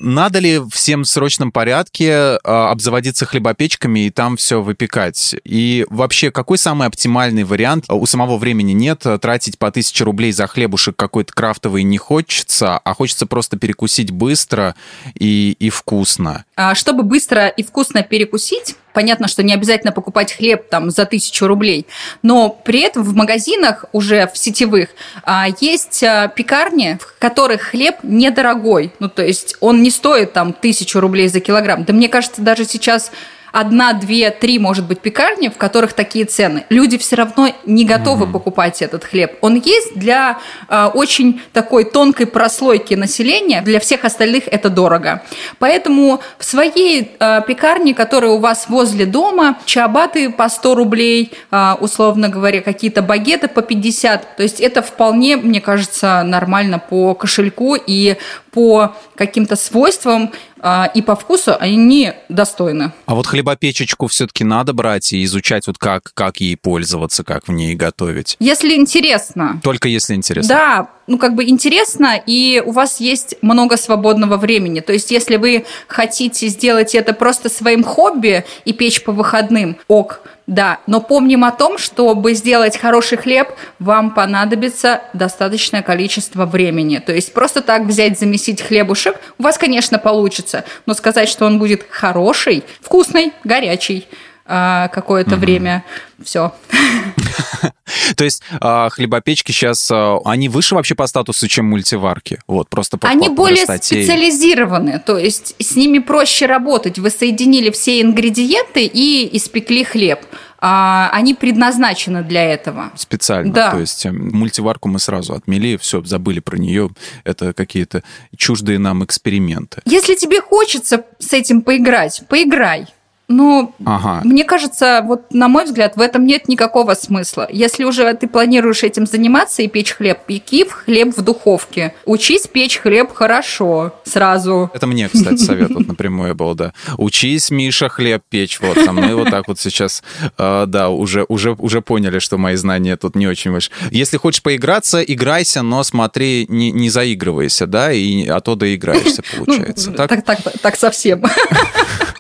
надо 0.04 0.40
ли 0.40 0.62
всем 0.70 1.04
в 1.04 1.08
срочном 1.08 1.52
порядке 1.52 2.10
э, 2.10 2.38
обзаводиться 2.44 3.26
хлебопечками 3.26 4.08
и 4.08 4.10
там 4.10 4.36
все 4.38 4.62
выпекать? 4.62 5.36
И 5.46 5.86
вообще, 5.90 6.30
какой 6.30 6.58
самый 6.58 6.88
оптимальный 6.88 7.44
вариант? 7.46 7.86
У 7.90 8.06
самого 8.06 8.38
времени 8.38 8.74
нет, 8.74 9.06
тратить 9.22 9.58
по 9.58 9.72
тысяче 9.72 10.04
рублей 10.04 10.34
за 10.34 10.48
хлебушек 10.48 10.96
какой-то 10.96 11.34
крафтовый 11.34 11.84
не 11.84 11.98
хочется, 11.98 12.78
а 12.78 12.94
хочется 12.94 13.26
просто 13.26 13.58
перекусить 13.58 14.12
быстро 14.12 14.76
и, 15.18 15.56
и 15.60 15.70
вкусно. 15.70 16.44
А 16.56 16.76
чтобы 16.76 17.04
быстро 17.04 17.48
и 17.48 17.64
вкусно 17.64 18.04
перекусить, 18.04 18.76
Понятно, 18.94 19.28
что 19.28 19.42
не 19.44 19.54
обязательно 19.54 19.92
покупать 19.92 20.32
хлеб 20.32 20.70
там 20.70 20.92
за 20.92 21.06
тысячу 21.06 21.48
рублей, 21.48 21.88
но 22.22 22.50
при 22.50 22.82
этом 22.82 23.04
в 23.04 23.16
магазинах 23.16 23.86
уже 23.92 24.28
в 24.28 24.38
сетевых 24.38 24.90
а, 25.24 25.48
есть 25.60 26.04
а, 26.04 26.28
пекарни, 26.28 27.00
в 27.02 27.20
которых 27.20 27.62
хлеб 27.62 27.96
недорогой. 28.04 28.94
Ну, 29.00 29.10
то 29.10 29.24
есть 29.24 29.58
он 29.60 29.82
не 29.82 29.90
стоит 29.90 30.34
там 30.34 30.54
тысячу 30.54 31.00
рублей 31.00 31.28
за 31.28 31.40
килограмм. 31.40 31.86
Да 31.86 31.94
мне 31.94 32.08
кажется, 32.08 32.42
даже 32.42 32.66
сейчас 32.66 33.12
одна, 33.54 33.94
две, 33.94 34.32
три, 34.32 34.58
может 34.60 34.86
быть, 34.86 35.00
пекарни, 35.00 35.48
в 35.48 35.58
которых 35.58 35.94
такие 35.94 36.26
цены. 36.26 36.66
Люди 36.70 36.98
все 36.98 37.16
равно 37.16 37.54
не 37.66 37.86
готовы 37.86 38.26
mm-hmm. 38.26 38.32
покупать 38.32 38.82
этот 38.82 39.04
хлеб. 39.06 39.38
Он 39.42 39.56
есть 39.56 39.96
для 39.96 40.40
э, 40.68 40.86
очень 40.94 41.40
такой 41.54 41.86
тонкой 41.86 42.26
прослойки 42.26 42.96
населения, 42.96 43.62
для 43.62 43.80
всех 43.80 44.06
остальных 44.06 44.48
это 44.48 44.70
дорого. 44.70 45.22
Поэтому 45.60 46.20
в 46.40 46.44
своей 46.44 47.12
э, 47.20 47.42
пекарне, 47.48 47.94
которая 47.94 48.32
у 48.32 48.40
вас 48.40 48.68
возле 48.70 49.06
дома, 49.06 49.60
чабаты 49.66 50.32
по 50.32 50.50
100 50.50 50.76
рублей, 50.76 51.32
э, 51.52 51.74
условно 51.80 52.30
говоря, 52.30 52.62
какие-то 52.62 53.04
багеты 53.04 53.48
по 53.48 53.62
50, 53.62 54.36
то 54.36 54.44
есть 54.44 54.60
это 54.62 54.82
вполне, 54.82 55.38
мне 55.38 55.62
кажется, 55.62 56.24
нормально 56.24 56.80
по 56.80 57.14
кошельку 57.14 57.76
и 57.76 58.18
по 58.54 58.96
каким-то 59.16 59.56
свойствам 59.56 60.32
а, 60.60 60.90
и 60.94 61.02
по 61.02 61.16
вкусу 61.16 61.56
они 61.60 62.14
достойны. 62.30 62.94
А 63.06 63.16
вот 63.16 63.28
хлебопечечку 63.28 64.08
все-таки 64.08 64.44
надо 64.44 64.74
брать 64.74 65.12
и 65.12 65.24
изучать, 65.26 65.68
вот 65.68 65.78
как, 65.78 66.12
как 66.14 66.38
ей 66.38 66.56
пользоваться, 66.56 67.24
как 67.24 67.48
в 67.48 67.52
ней 67.52 67.76
готовить. 67.76 68.38
Если 68.40 68.76
интересно. 68.76 69.60
Только 69.64 69.90
если 69.90 70.14
интересно. 70.14 70.56
Да, 70.56 70.90
ну 71.08 71.18
как 71.18 71.36
бы 71.36 71.44
интересно, 71.48 72.22
и 72.26 72.62
у 72.66 72.72
вас 72.72 73.00
есть 73.00 73.36
много 73.42 73.78
свободного 73.78 74.38
времени. 74.38 74.80
То 74.80 74.94
есть 74.94 75.12
если 75.12 75.38
вы 75.38 75.66
хотите 75.88 76.48
сделать 76.48 76.96
это 76.96 77.14
просто 77.14 77.50
своим 77.50 77.84
хобби 77.84 78.46
и 78.66 78.74
печь 78.74 79.04
по 79.04 79.12
выходным, 79.12 79.78
ок, 79.88 80.22
да, 80.46 80.80
но 80.88 81.00
помним 81.00 81.46
о 81.46 81.52
том, 81.52 81.78
чтобы 81.78 82.34
сделать 82.34 82.78
хороший 82.78 83.18
хлеб, 83.18 83.50
вам 83.80 84.12
понадобится 84.12 85.02
достаточное 85.14 85.82
количество 85.82 86.46
времени. 86.46 87.00
То 87.00 87.14
есть 87.14 87.34
просто 87.34 87.62
так 87.62 87.84
взять, 87.84 88.20
замесить 88.20 88.62
хлебушек, 88.62 89.20
у 89.38 89.44
вас, 89.44 89.58
конечно, 89.58 90.00
получится, 90.00 90.66
но 90.86 90.94
сказать, 90.94 91.30
что 91.30 91.46
он 91.46 91.60
будет 91.60 91.86
хороший, 91.90 92.64
вкусный, 92.82 93.32
горячий 93.44 94.08
а, 94.46 94.90
какое-то 94.90 95.36
угу. 95.36 95.42
время, 95.42 95.86
все. 96.22 96.54
То 98.16 98.24
есть 98.24 98.44
а, 98.60 98.90
хлебопечки 98.90 99.52
сейчас, 99.52 99.90
а, 99.92 100.20
они 100.26 100.50
выше 100.50 100.76
вообще 100.76 100.96
по 100.96 101.08
статусу, 101.08 101.48
чем 101.48 101.66
мультиварки? 101.66 102.40
Вот, 102.48 102.70
просто 102.70 102.98
по 102.98 103.08
Они 103.08 103.30
по 103.30 103.36
более 103.36 103.66
специализированы, 103.66 105.00
то 105.00 105.18
есть 105.18 105.56
с 105.60 105.76
ними 105.76 106.00
проще 106.00 106.46
работать. 106.46 107.00
Вы 107.00 107.10
соединили 107.10 107.72
все 107.72 108.02
ингредиенты 108.02 108.86
и 108.86 109.36
испекли 109.36 109.84
хлеб 109.84 110.20
а, 110.66 111.10
они 111.12 111.34
предназначены 111.34 112.24
для 112.24 112.46
этого. 112.46 112.94
Специально. 112.96 113.52
Да. 113.52 113.72
То 113.72 113.80
есть 113.80 114.06
эм, 114.06 114.30
мультиварку 114.32 114.88
мы 114.88 114.98
сразу 115.00 115.34
отмели, 115.34 115.76
все, 115.76 116.02
забыли 116.02 116.40
про 116.40 116.56
нее. 116.56 116.90
Это 117.26 117.52
какие-то 117.52 118.02
чуждые 118.38 118.80
нам 118.80 119.04
эксперименты. 119.04 119.82
Если 119.84 120.16
тебе 120.16 120.40
хочется 120.40 121.04
с 121.20 121.34
этим 121.34 121.64
поиграть, 121.64 122.24
поиграй. 122.30 122.88
Ну, 123.34 123.74
ага. 123.84 124.22
мне 124.24 124.44
кажется, 124.44 125.02
вот 125.04 125.34
на 125.34 125.48
мой 125.48 125.66
взгляд, 125.66 125.96
в 125.96 126.02
этом 126.02 126.26
нет 126.26 126.48
никакого 126.48 126.94
смысла. 126.94 127.48
Если 127.52 127.84
уже 127.84 128.14
ты 128.14 128.28
планируешь 128.28 128.84
этим 128.84 129.08
заниматься 129.08 129.64
и 129.64 129.68
печь 129.68 129.94
хлеб, 129.94 130.20
пеки 130.28 130.64
хлеб 130.70 131.18
в 131.18 131.22
духовке. 131.22 131.96
Учись 132.06 132.48
печь 132.48 132.78
хлеб 132.78 133.12
хорошо 133.14 133.94
сразу. 134.04 134.70
Это 134.74 134.86
мне, 134.88 135.10
кстати, 135.10 135.42
совет 135.42 135.72
вот 135.72 135.88
напрямую 135.88 136.36
был, 136.36 136.54
да. 136.54 136.74
Учись, 136.98 137.50
Миша, 137.50 137.90
хлеб 137.90 138.22
печь. 138.30 138.60
Вот, 138.62 138.78
а 138.88 138.92
мы 138.92 139.16
вот 139.16 139.32
так 139.32 139.48
вот 139.48 139.60
сейчас, 139.60 140.04
э, 140.38 140.66
да, 140.68 140.90
уже, 140.90 141.26
уже, 141.28 141.54
уже 141.54 141.82
поняли, 141.82 142.20
что 142.20 142.38
мои 142.38 142.56
знания 142.56 142.98
тут 142.98 143.16
не 143.16 143.28
очень 143.28 143.52
выше. 143.52 143.72
Если 143.90 144.18
хочешь 144.18 144.44
поиграться, 144.44 145.02
играйся, 145.02 145.64
но 145.64 145.84
смотри, 145.84 146.46
не, 146.50 146.72
не 146.72 146.90
заигрывайся, 146.90 147.66
да, 147.66 147.92
и, 147.92 148.28
а 148.28 148.40
то 148.42 148.56
доиграешься, 148.56 149.24
получается. 149.38 149.90
Ну, 149.92 149.98
так? 149.98 150.10
Так, 150.10 150.26
так, 150.26 150.40
так 150.62 150.76
совсем. 150.76 151.24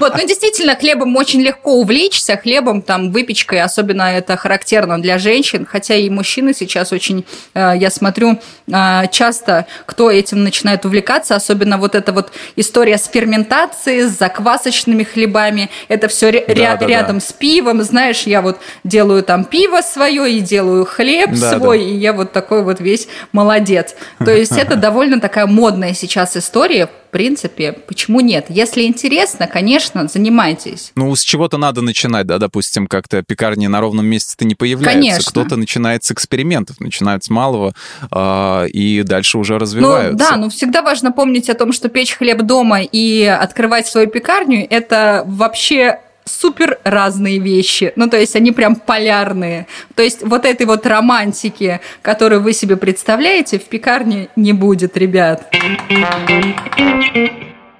Вот, 0.00 0.16
ну 0.16 0.26
действительно, 0.26 0.74
хлебом 0.76 1.16
очень 1.16 1.40
легко 1.42 1.74
увлечься, 1.74 2.36
хлебом, 2.36 2.82
там, 2.82 3.12
выпечкой, 3.12 3.62
особенно 3.62 4.02
это 4.02 4.36
характерно 4.36 5.00
для 5.00 5.18
женщин, 5.18 5.66
хотя 5.70 5.94
и 5.94 6.08
мужчины 6.10 6.54
сейчас 6.54 6.92
очень, 6.92 7.24
э, 7.54 7.72
я 7.76 7.90
смотрю, 7.90 8.38
э, 8.68 9.02
часто 9.10 9.66
кто 9.86 10.10
этим 10.10 10.44
начинает 10.44 10.84
увлекаться, 10.84 11.34
особенно 11.36 11.78
вот 11.78 11.94
эта 11.94 12.12
вот 12.12 12.32
история 12.56 12.98
с 12.98 13.06
ферментацией, 13.06 14.02
с 14.02 14.18
заквасочными 14.18 15.04
хлебами, 15.04 15.70
это 15.88 16.08
все 16.08 16.32
да, 16.32 16.38
ря- 16.38 16.78
да, 16.78 16.86
рядом 16.86 17.18
да. 17.18 17.24
с 17.24 17.32
пивом, 17.32 17.82
знаешь, 17.82 18.22
я 18.22 18.42
вот 18.42 18.58
делаю 18.84 19.22
там 19.22 19.44
пиво 19.44 19.80
свое 19.82 20.30
и 20.32 20.40
делаю 20.40 20.84
хлеб 20.84 21.30
да, 21.32 21.56
свой, 21.56 21.78
да. 21.78 21.84
и 21.84 21.96
я 21.96 22.12
вот 22.12 22.32
такой 22.32 22.62
вот 22.62 22.80
весь 22.80 23.08
молодец. 23.32 23.94
То 24.18 24.30
есть 24.30 24.56
это 24.56 24.76
довольно 24.76 25.20
такая 25.20 25.46
модная 25.46 25.94
сейчас 25.94 26.36
история, 26.36 26.88
принципе, 27.12 27.72
почему 27.72 28.20
нет? 28.20 28.46
Если 28.48 28.82
интересно, 28.82 29.46
конечно, 29.46 30.08
занимайтесь. 30.08 30.90
Ну, 30.96 31.14
с 31.14 31.22
чего-то 31.22 31.58
надо 31.58 31.82
начинать, 31.82 32.26
да, 32.26 32.38
допустим, 32.38 32.86
как-то 32.88 33.22
пекарни 33.22 33.68
на 33.68 33.80
ровном 33.80 34.06
месте-то 34.06 34.44
не 34.44 34.56
появляются. 34.56 34.92
Конечно. 34.92 35.30
Кто-то 35.30 35.56
начинает 35.56 36.02
с 36.02 36.10
экспериментов, 36.10 36.80
начинает 36.80 37.22
с 37.22 37.30
малого 37.30 37.74
э, 38.10 38.68
и 38.68 39.02
дальше 39.02 39.38
уже 39.38 39.58
развиваются. 39.58 40.12
Ну, 40.12 40.18
да, 40.18 40.36
но 40.36 40.50
всегда 40.50 40.82
важно 40.82 41.12
помнить 41.12 41.48
о 41.50 41.54
том, 41.54 41.72
что 41.72 41.88
печь 41.88 42.14
хлеб 42.14 42.42
дома 42.42 42.80
и 42.80 43.24
открывать 43.24 43.86
свою 43.86 44.08
пекарню– 44.08 44.66
это 44.70 45.22
вообще 45.26 46.00
супер 46.32 46.78
разные 46.84 47.38
вещи. 47.38 47.92
Ну, 47.96 48.08
то 48.08 48.18
есть 48.18 48.36
они 48.36 48.52
прям 48.52 48.76
полярные. 48.76 49.66
То 49.94 50.02
есть 50.02 50.22
вот 50.22 50.44
этой 50.44 50.66
вот 50.66 50.86
романтики, 50.86 51.80
которую 52.00 52.42
вы 52.42 52.52
себе 52.52 52.76
представляете, 52.76 53.58
в 53.58 53.64
пекарне 53.64 54.28
не 54.36 54.52
будет, 54.52 54.96
ребят. 54.96 55.52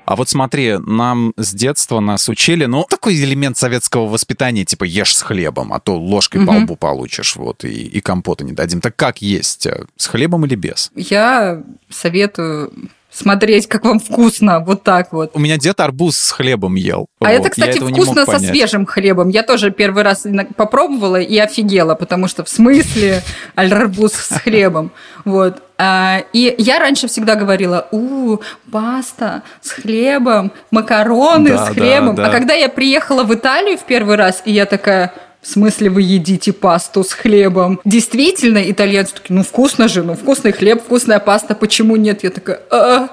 А 0.05 0.17
вот 0.17 0.29
смотри, 0.29 0.79
нам 0.79 1.33
с 1.37 1.55
детства 1.55 2.01
нас 2.01 2.29
учили, 2.29 2.67
ну, 2.67 2.85
такой 2.89 3.15
элемент 3.15 3.57
советского 3.57 4.09
воспитания, 4.09 4.65
типа 4.65 4.85
ешь 4.85 5.17
с 5.17 5.23
хлебом, 5.23 5.73
а 5.73 5.81
то 5.81 5.97
ложкой 5.97 6.43
угу. 6.43 6.47
по 6.49 6.57
лбу 6.57 6.77
получишь, 6.77 7.37
вот, 7.37 7.65
и, 7.65 7.87
и 7.87 8.01
компота 8.01 8.45
не 8.45 8.53
дадим. 8.53 8.81
Так 8.81 8.97
как 8.97 9.23
есть, 9.23 9.67
э, 9.67 9.87
с 9.97 10.09
хлебом 10.09 10.45
или 10.45 10.57
без? 10.57 10.91
Я 10.97 11.63
советую 11.89 12.73
смотреть, 13.13 13.67
как 13.67 13.85
вам 13.85 14.01
вкусно, 14.01 14.61
вот 14.61 14.83
так 14.83 15.13
вот. 15.13 15.33
У 15.35 15.39
меня 15.39 15.59
дед 15.59 15.79
арбуз 15.81 16.17
с 16.17 16.31
хлебом 16.31 16.75
ел. 16.75 17.07
А 17.21 17.27
вот. 17.27 17.31
это, 17.31 17.51
кстати, 17.51 17.79
вкусно 17.79 18.25
со 18.25 18.39
свежим 18.39 18.87
хлебом. 18.87 19.29
Я 19.29 19.43
тоже 19.43 19.71
первый 19.71 20.03
раз 20.03 20.27
попробовала 20.57 21.21
и 21.21 21.37
офигела, 21.39 21.95
потому 21.95 22.27
что 22.27 22.43
в 22.45 22.49
смысле 22.49 23.23
арбуз 23.55 24.13
с 24.13 24.41
хлебом. 24.41 24.91
Вот. 25.25 25.63
А, 25.79 26.23
и 26.33 26.55
я 26.59 26.79
раньше 26.79 27.09
всегда 27.09 27.35
говорила, 27.35 27.89
у, 27.91 28.39
паста 28.71 29.43
с 29.61 29.71
хлебом, 29.71 30.53
макароны 30.71 31.51
да, 31.51 31.67
с 31.67 31.69
хлебом. 31.71 32.15
Да, 32.15 32.25
да. 32.25 32.29
А 32.29 32.33
когда 32.33 32.55
я 32.55 32.69
приехала 32.69 33.25
в 33.25 33.35
Италию 33.35 33.77
в 33.77 33.85
первый 33.85 34.17
раз, 34.17 34.43
и 34.45 34.53
я 34.53 34.65
такая, 34.67 35.13
в 35.43 35.49
смысле 35.49 35.91
вы 35.91 36.03
едите 36.03 36.53
пасту 36.53 37.03
с 37.03 37.13
хлебом? 37.13 37.81
Действительно, 37.85 38.59
итальянцы 38.71 39.15
такие, 39.15 39.37
ну 39.37 39.43
вкусно 39.43 39.89
же, 39.89 40.05
ну 40.05 40.15
вкусный 40.15 40.53
хлеб, 40.53 40.83
вкусная 40.83 41.19
паста, 41.19 41.55
почему 41.57 41.97
нет? 41.97 42.23
Я 42.23 42.31
такая, 42.31 42.61
а, 42.71 43.09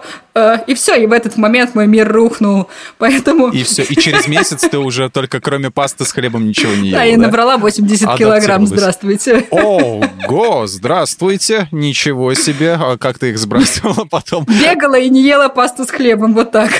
и 0.67 0.73
все, 0.73 0.95
и 0.95 1.05
в 1.05 1.11
этот 1.11 1.37
момент 1.37 1.75
мой 1.75 1.87
мир 1.87 2.11
рухнул, 2.11 2.69
поэтому... 2.97 3.49
И 3.49 3.63
все, 3.63 3.83
и 3.83 3.95
через 3.95 4.27
месяц 4.27 4.61
ты 4.61 4.77
уже 4.77 5.09
только 5.09 5.39
кроме 5.39 5.71
пасты 5.71 6.05
с 6.05 6.11
хлебом 6.11 6.47
ничего 6.47 6.73
не 6.73 6.89
ела, 6.89 6.99
Да, 6.99 7.03
я 7.03 7.17
набрала 7.17 7.57
80 7.57 8.17
килограмм, 8.17 8.67
здравствуйте. 8.67 9.47
Ого, 9.49 10.67
здравствуйте, 10.67 11.67
ничего 11.71 12.33
себе, 12.33 12.73
а 12.73 12.97
как 12.97 13.19
ты 13.19 13.31
их 13.31 13.37
сбрасывала 13.37 14.05
потом? 14.05 14.45
Бегала 14.45 14.99
и 14.99 15.09
не 15.09 15.23
ела 15.23 15.49
пасту 15.49 15.85
с 15.85 15.89
хлебом, 15.89 16.33
вот 16.33 16.51
так. 16.51 16.71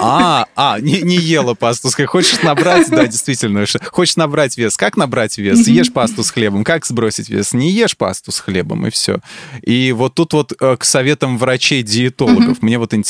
А, 0.00 0.46
а, 0.56 0.78
не, 0.80 1.00
не 1.02 1.16
ела 1.16 1.54
пасту 1.54 1.90
с 1.90 1.94
хлебом. 1.94 2.12
Хочешь 2.12 2.42
набрать, 2.42 2.90
да, 2.90 3.06
действительно, 3.06 3.64
хочешь 3.90 4.16
набрать 4.16 4.56
вес. 4.56 4.76
Как 4.76 4.96
набрать 4.96 5.38
вес? 5.38 5.66
Ешь 5.66 5.92
пасту 5.92 6.22
с 6.22 6.30
хлебом. 6.30 6.64
Как 6.64 6.84
сбросить 6.84 7.28
вес? 7.28 7.52
Не 7.52 7.70
ешь 7.70 7.96
пасту 7.96 8.32
с 8.32 8.40
хлебом, 8.40 8.86
и 8.86 8.90
все. 8.90 9.20
И 9.62 9.92
вот 9.92 10.14
тут 10.14 10.32
вот 10.32 10.52
э, 10.60 10.76
к 10.76 10.84
советам 10.84 11.38
врачей-диетологов. 11.38 12.62
Мне 12.62 12.78
вот 12.78 12.94
интересно. 12.94 13.05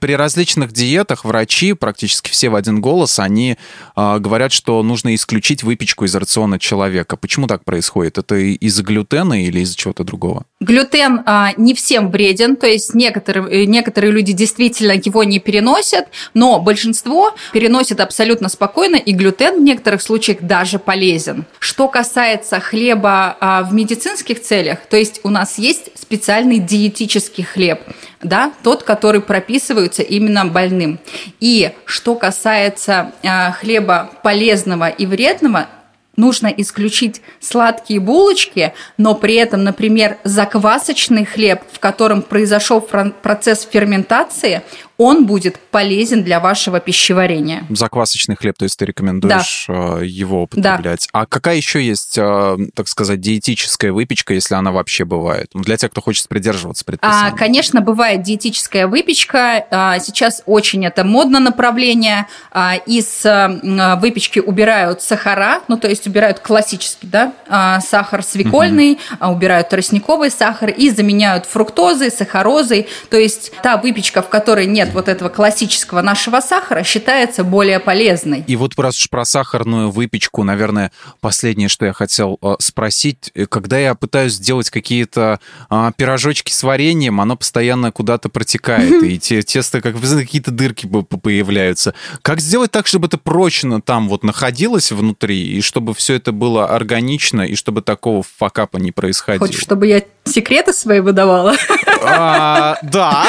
При 0.00 0.14
различных 0.14 0.72
диетах 0.72 1.24
врачи, 1.24 1.72
практически 1.72 2.30
все 2.30 2.48
в 2.48 2.54
один 2.54 2.80
голос, 2.80 3.18
они 3.18 3.56
э, 3.96 4.18
говорят, 4.18 4.52
что 4.52 4.82
нужно 4.82 5.14
исключить 5.14 5.62
выпечку 5.62 6.04
из 6.04 6.14
рациона 6.14 6.58
человека. 6.58 7.16
Почему 7.16 7.46
так 7.46 7.64
происходит? 7.64 8.18
Это 8.18 8.36
из-за 8.36 8.82
глютена 8.82 9.44
или 9.44 9.60
из-за 9.60 9.76
чего-то 9.76 10.04
другого? 10.04 10.44
Глютен 10.60 11.22
а, 11.24 11.52
не 11.56 11.74
всем 11.74 12.10
вреден, 12.10 12.56
то 12.56 12.66
есть 12.66 12.94
некоторые, 12.94 13.62
э, 13.62 13.64
некоторые 13.64 14.12
люди 14.12 14.32
действительно 14.32 14.92
его 14.92 15.24
не 15.24 15.38
переносят, 15.38 16.06
но 16.34 16.60
большинство 16.60 17.34
переносит 17.52 18.00
абсолютно 18.00 18.48
спокойно, 18.48 18.96
и 18.96 19.12
глютен 19.12 19.60
в 19.60 19.62
некоторых 19.62 20.02
случаях 20.02 20.42
даже 20.42 20.78
полезен. 20.78 21.46
Что 21.58 21.88
касается 21.88 22.60
хлеба 22.60 23.36
а, 23.40 23.62
в 23.62 23.72
медицинских 23.72 24.42
целях, 24.42 24.80
то 24.88 24.96
есть 24.96 25.20
у 25.22 25.30
нас 25.30 25.58
есть 25.58 25.90
специальный 25.98 26.58
диетический 26.58 27.44
хлеб, 27.44 27.80
да, 28.22 28.52
тот, 28.62 28.82
который 28.82 29.22
прописывается 29.40 30.02
именно 30.02 30.44
больным. 30.44 30.98
И 31.40 31.72
что 31.86 32.14
касается 32.14 33.12
а, 33.24 33.52
хлеба 33.52 34.10
полезного 34.22 34.88
и 34.88 35.06
вредного, 35.06 35.68
нужно 36.16 36.48
исключить 36.48 37.22
сладкие 37.40 38.00
булочки, 38.00 38.74
но 38.98 39.14
при 39.14 39.36
этом, 39.36 39.64
например, 39.64 40.18
заквасочный 40.24 41.24
хлеб, 41.24 41.62
в 41.72 41.78
котором 41.78 42.20
произошел 42.20 42.82
процесс 42.82 43.66
ферментации, 43.70 44.62
он 45.00 45.24
будет 45.24 45.58
полезен 45.58 46.22
для 46.22 46.40
вашего 46.40 46.78
пищеварения. 46.78 47.64
Заквасочный 47.70 48.36
хлеб, 48.36 48.58
то 48.58 48.64
есть 48.64 48.78
ты 48.78 48.84
рекомендуешь 48.84 49.64
да. 49.66 50.00
его 50.02 50.42
употреблять. 50.42 51.08
Да. 51.10 51.20
А 51.20 51.26
какая 51.26 51.56
еще 51.56 51.82
есть, 51.82 52.16
так 52.16 52.86
сказать, 52.86 53.18
диетическая 53.18 53.92
выпечка, 53.92 54.34
если 54.34 54.54
она 54.56 54.72
вообще 54.72 55.06
бывает? 55.06 55.48
Для 55.54 55.78
тех, 55.78 55.90
кто 55.90 56.02
хочет 56.02 56.28
придерживаться 56.28 56.84
предписаний. 56.84 57.32
А, 57.32 57.34
конечно, 57.34 57.80
бывает 57.80 58.22
диетическая 58.22 58.86
выпечка. 58.86 59.64
А, 59.70 59.98
сейчас 60.00 60.42
очень 60.44 60.84
это 60.84 61.02
модно 61.02 61.40
направление. 61.40 62.26
А, 62.52 62.74
из 62.74 63.24
выпечки 64.00 64.38
убирают 64.38 65.00
сахара, 65.00 65.62
ну 65.68 65.78
то 65.78 65.88
есть 65.88 66.06
убирают 66.06 66.40
классический 66.40 67.06
да, 67.06 67.32
сахар 67.80 68.22
свекольный, 68.22 68.98
угу. 69.18 69.32
убирают 69.32 69.70
тростниковый 69.70 70.30
сахар 70.30 70.68
и 70.68 70.90
заменяют 70.90 71.46
фруктозой, 71.46 72.10
сахарозой. 72.10 72.86
То 73.08 73.16
есть 73.16 73.52
та 73.62 73.78
выпечка, 73.78 74.20
в 74.20 74.28
которой 74.28 74.66
нет 74.66 74.89
вот 74.94 75.08
этого 75.08 75.28
классического 75.28 76.02
нашего 76.02 76.40
сахара, 76.40 76.82
считается 76.82 77.44
более 77.44 77.80
полезной. 77.80 78.44
И 78.46 78.56
вот 78.56 78.78
раз 78.78 78.96
уж 78.98 79.10
про 79.10 79.24
сахарную 79.24 79.90
выпечку, 79.90 80.42
наверное, 80.42 80.92
последнее, 81.20 81.68
что 81.68 81.86
я 81.86 81.92
хотел 81.92 82.38
спросить, 82.58 83.30
э, 83.34 83.46
когда 83.46 83.78
я 83.78 83.94
пытаюсь 83.94 84.34
сделать 84.34 84.70
какие-то 84.70 85.40
пирожочки 85.96 86.52
с 86.52 86.62
вареньем, 86.62 87.20
оно 87.20 87.36
постоянно 87.36 87.92
куда-то 87.92 88.28
протекает, 88.28 89.02
и 89.02 89.18
те, 89.18 89.42
тесто, 89.42 89.80
как 89.80 89.96
какие-то 90.00 90.50
дырки 90.50 90.86
появляются. 90.86 91.94
Как 92.22 92.40
сделать 92.40 92.70
так, 92.70 92.86
чтобы 92.86 93.06
это 93.06 93.18
прочно 93.18 93.80
там 93.80 94.08
вот 94.08 94.24
находилось 94.24 94.92
внутри, 94.92 95.56
и 95.56 95.60
чтобы 95.60 95.94
все 95.94 96.14
это 96.14 96.32
было 96.32 96.68
органично, 96.68 97.42
и 97.42 97.54
чтобы 97.54 97.82
такого 97.82 98.22
факапа 98.22 98.78
не 98.78 98.92
происходило? 98.92 99.46
Хочешь, 99.46 99.62
чтобы 99.62 99.86
я 99.86 100.02
секреты 100.30 100.72
свои 100.72 101.00
выдавала? 101.00 101.54
А, 102.02 102.78
да. 102.82 103.24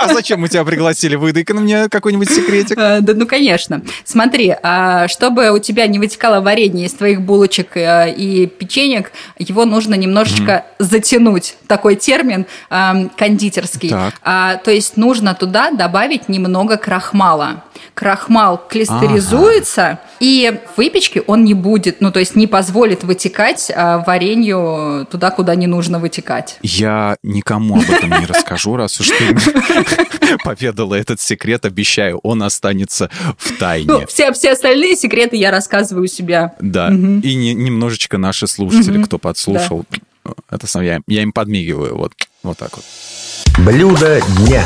А 0.00 0.12
зачем 0.12 0.40
мы 0.40 0.48
тебя 0.48 0.64
пригласили? 0.64 1.16
Выдай-ка 1.16 1.54
на 1.54 1.60
мне 1.60 1.88
какой-нибудь 1.88 2.30
секретик. 2.30 2.76
А, 2.78 3.00
да, 3.00 3.14
ну, 3.14 3.26
конечно. 3.26 3.82
Смотри, 4.04 4.54
а, 4.62 5.08
чтобы 5.08 5.50
у 5.50 5.58
тебя 5.58 5.86
не 5.86 5.98
вытекало 5.98 6.40
варенье 6.40 6.86
из 6.86 6.92
твоих 6.92 7.22
булочек 7.22 7.76
э, 7.76 8.12
и 8.12 8.46
печенек, 8.46 9.12
его 9.38 9.64
нужно 9.64 9.94
немножечко 9.94 10.64
mm. 10.78 10.84
затянуть. 10.84 11.56
Такой 11.66 11.96
термин 11.96 12.46
кондитерский. 12.68 13.90
Так. 13.90 14.62
То 14.62 14.70
есть 14.70 14.96
нужно 14.96 15.34
туда 15.34 15.70
добавить 15.70 16.28
немного 16.28 16.76
крахмала 16.76 17.64
крахмал 17.94 18.60
клистеризуется, 18.68 19.86
ага. 19.86 20.00
и 20.20 20.60
в 20.74 20.78
выпечке 20.78 21.22
он 21.26 21.44
не 21.44 21.54
будет, 21.54 22.00
ну, 22.00 22.10
то 22.10 22.20
есть 22.20 22.36
не 22.36 22.46
позволит 22.46 23.04
вытекать 23.04 23.70
а, 23.74 23.98
варенью 24.06 25.06
туда, 25.10 25.30
куда 25.30 25.54
не 25.54 25.66
нужно 25.66 25.98
вытекать. 25.98 26.39
Я 26.62 27.16
никому 27.22 27.76
об 27.76 27.90
этом 27.90 28.10
не 28.10 28.26
расскажу, 28.26 28.76
раз 28.76 29.00
уж 29.00 29.08
ты 29.08 29.36
поведала 30.44 30.94
этот 30.94 31.20
секрет, 31.20 31.64
обещаю, 31.64 32.18
он 32.22 32.42
останется 32.42 33.10
в 33.38 33.56
тайне. 33.58 33.86
Ну, 33.86 34.06
все, 34.06 34.32
все 34.32 34.52
остальные 34.52 34.96
секреты 34.96 35.36
я 35.36 35.50
рассказываю 35.50 36.04
у 36.04 36.08
себя. 36.08 36.54
Да, 36.60 36.88
угу. 36.88 37.20
и 37.20 37.34
не, 37.34 37.54
немножечко 37.54 38.18
наши 38.18 38.46
слушатели, 38.46 38.98
угу. 38.98 39.06
кто 39.06 39.18
подслушал, 39.18 39.84
да. 40.24 40.32
это 40.50 40.66
сам 40.66 40.82
я, 40.82 41.00
я 41.06 41.22
им 41.22 41.32
подмигиваю, 41.32 41.96
вот, 41.96 42.12
вот 42.42 42.58
так 42.58 42.70
вот. 42.76 42.84
Блюдо 43.64 44.20
дня. 44.38 44.64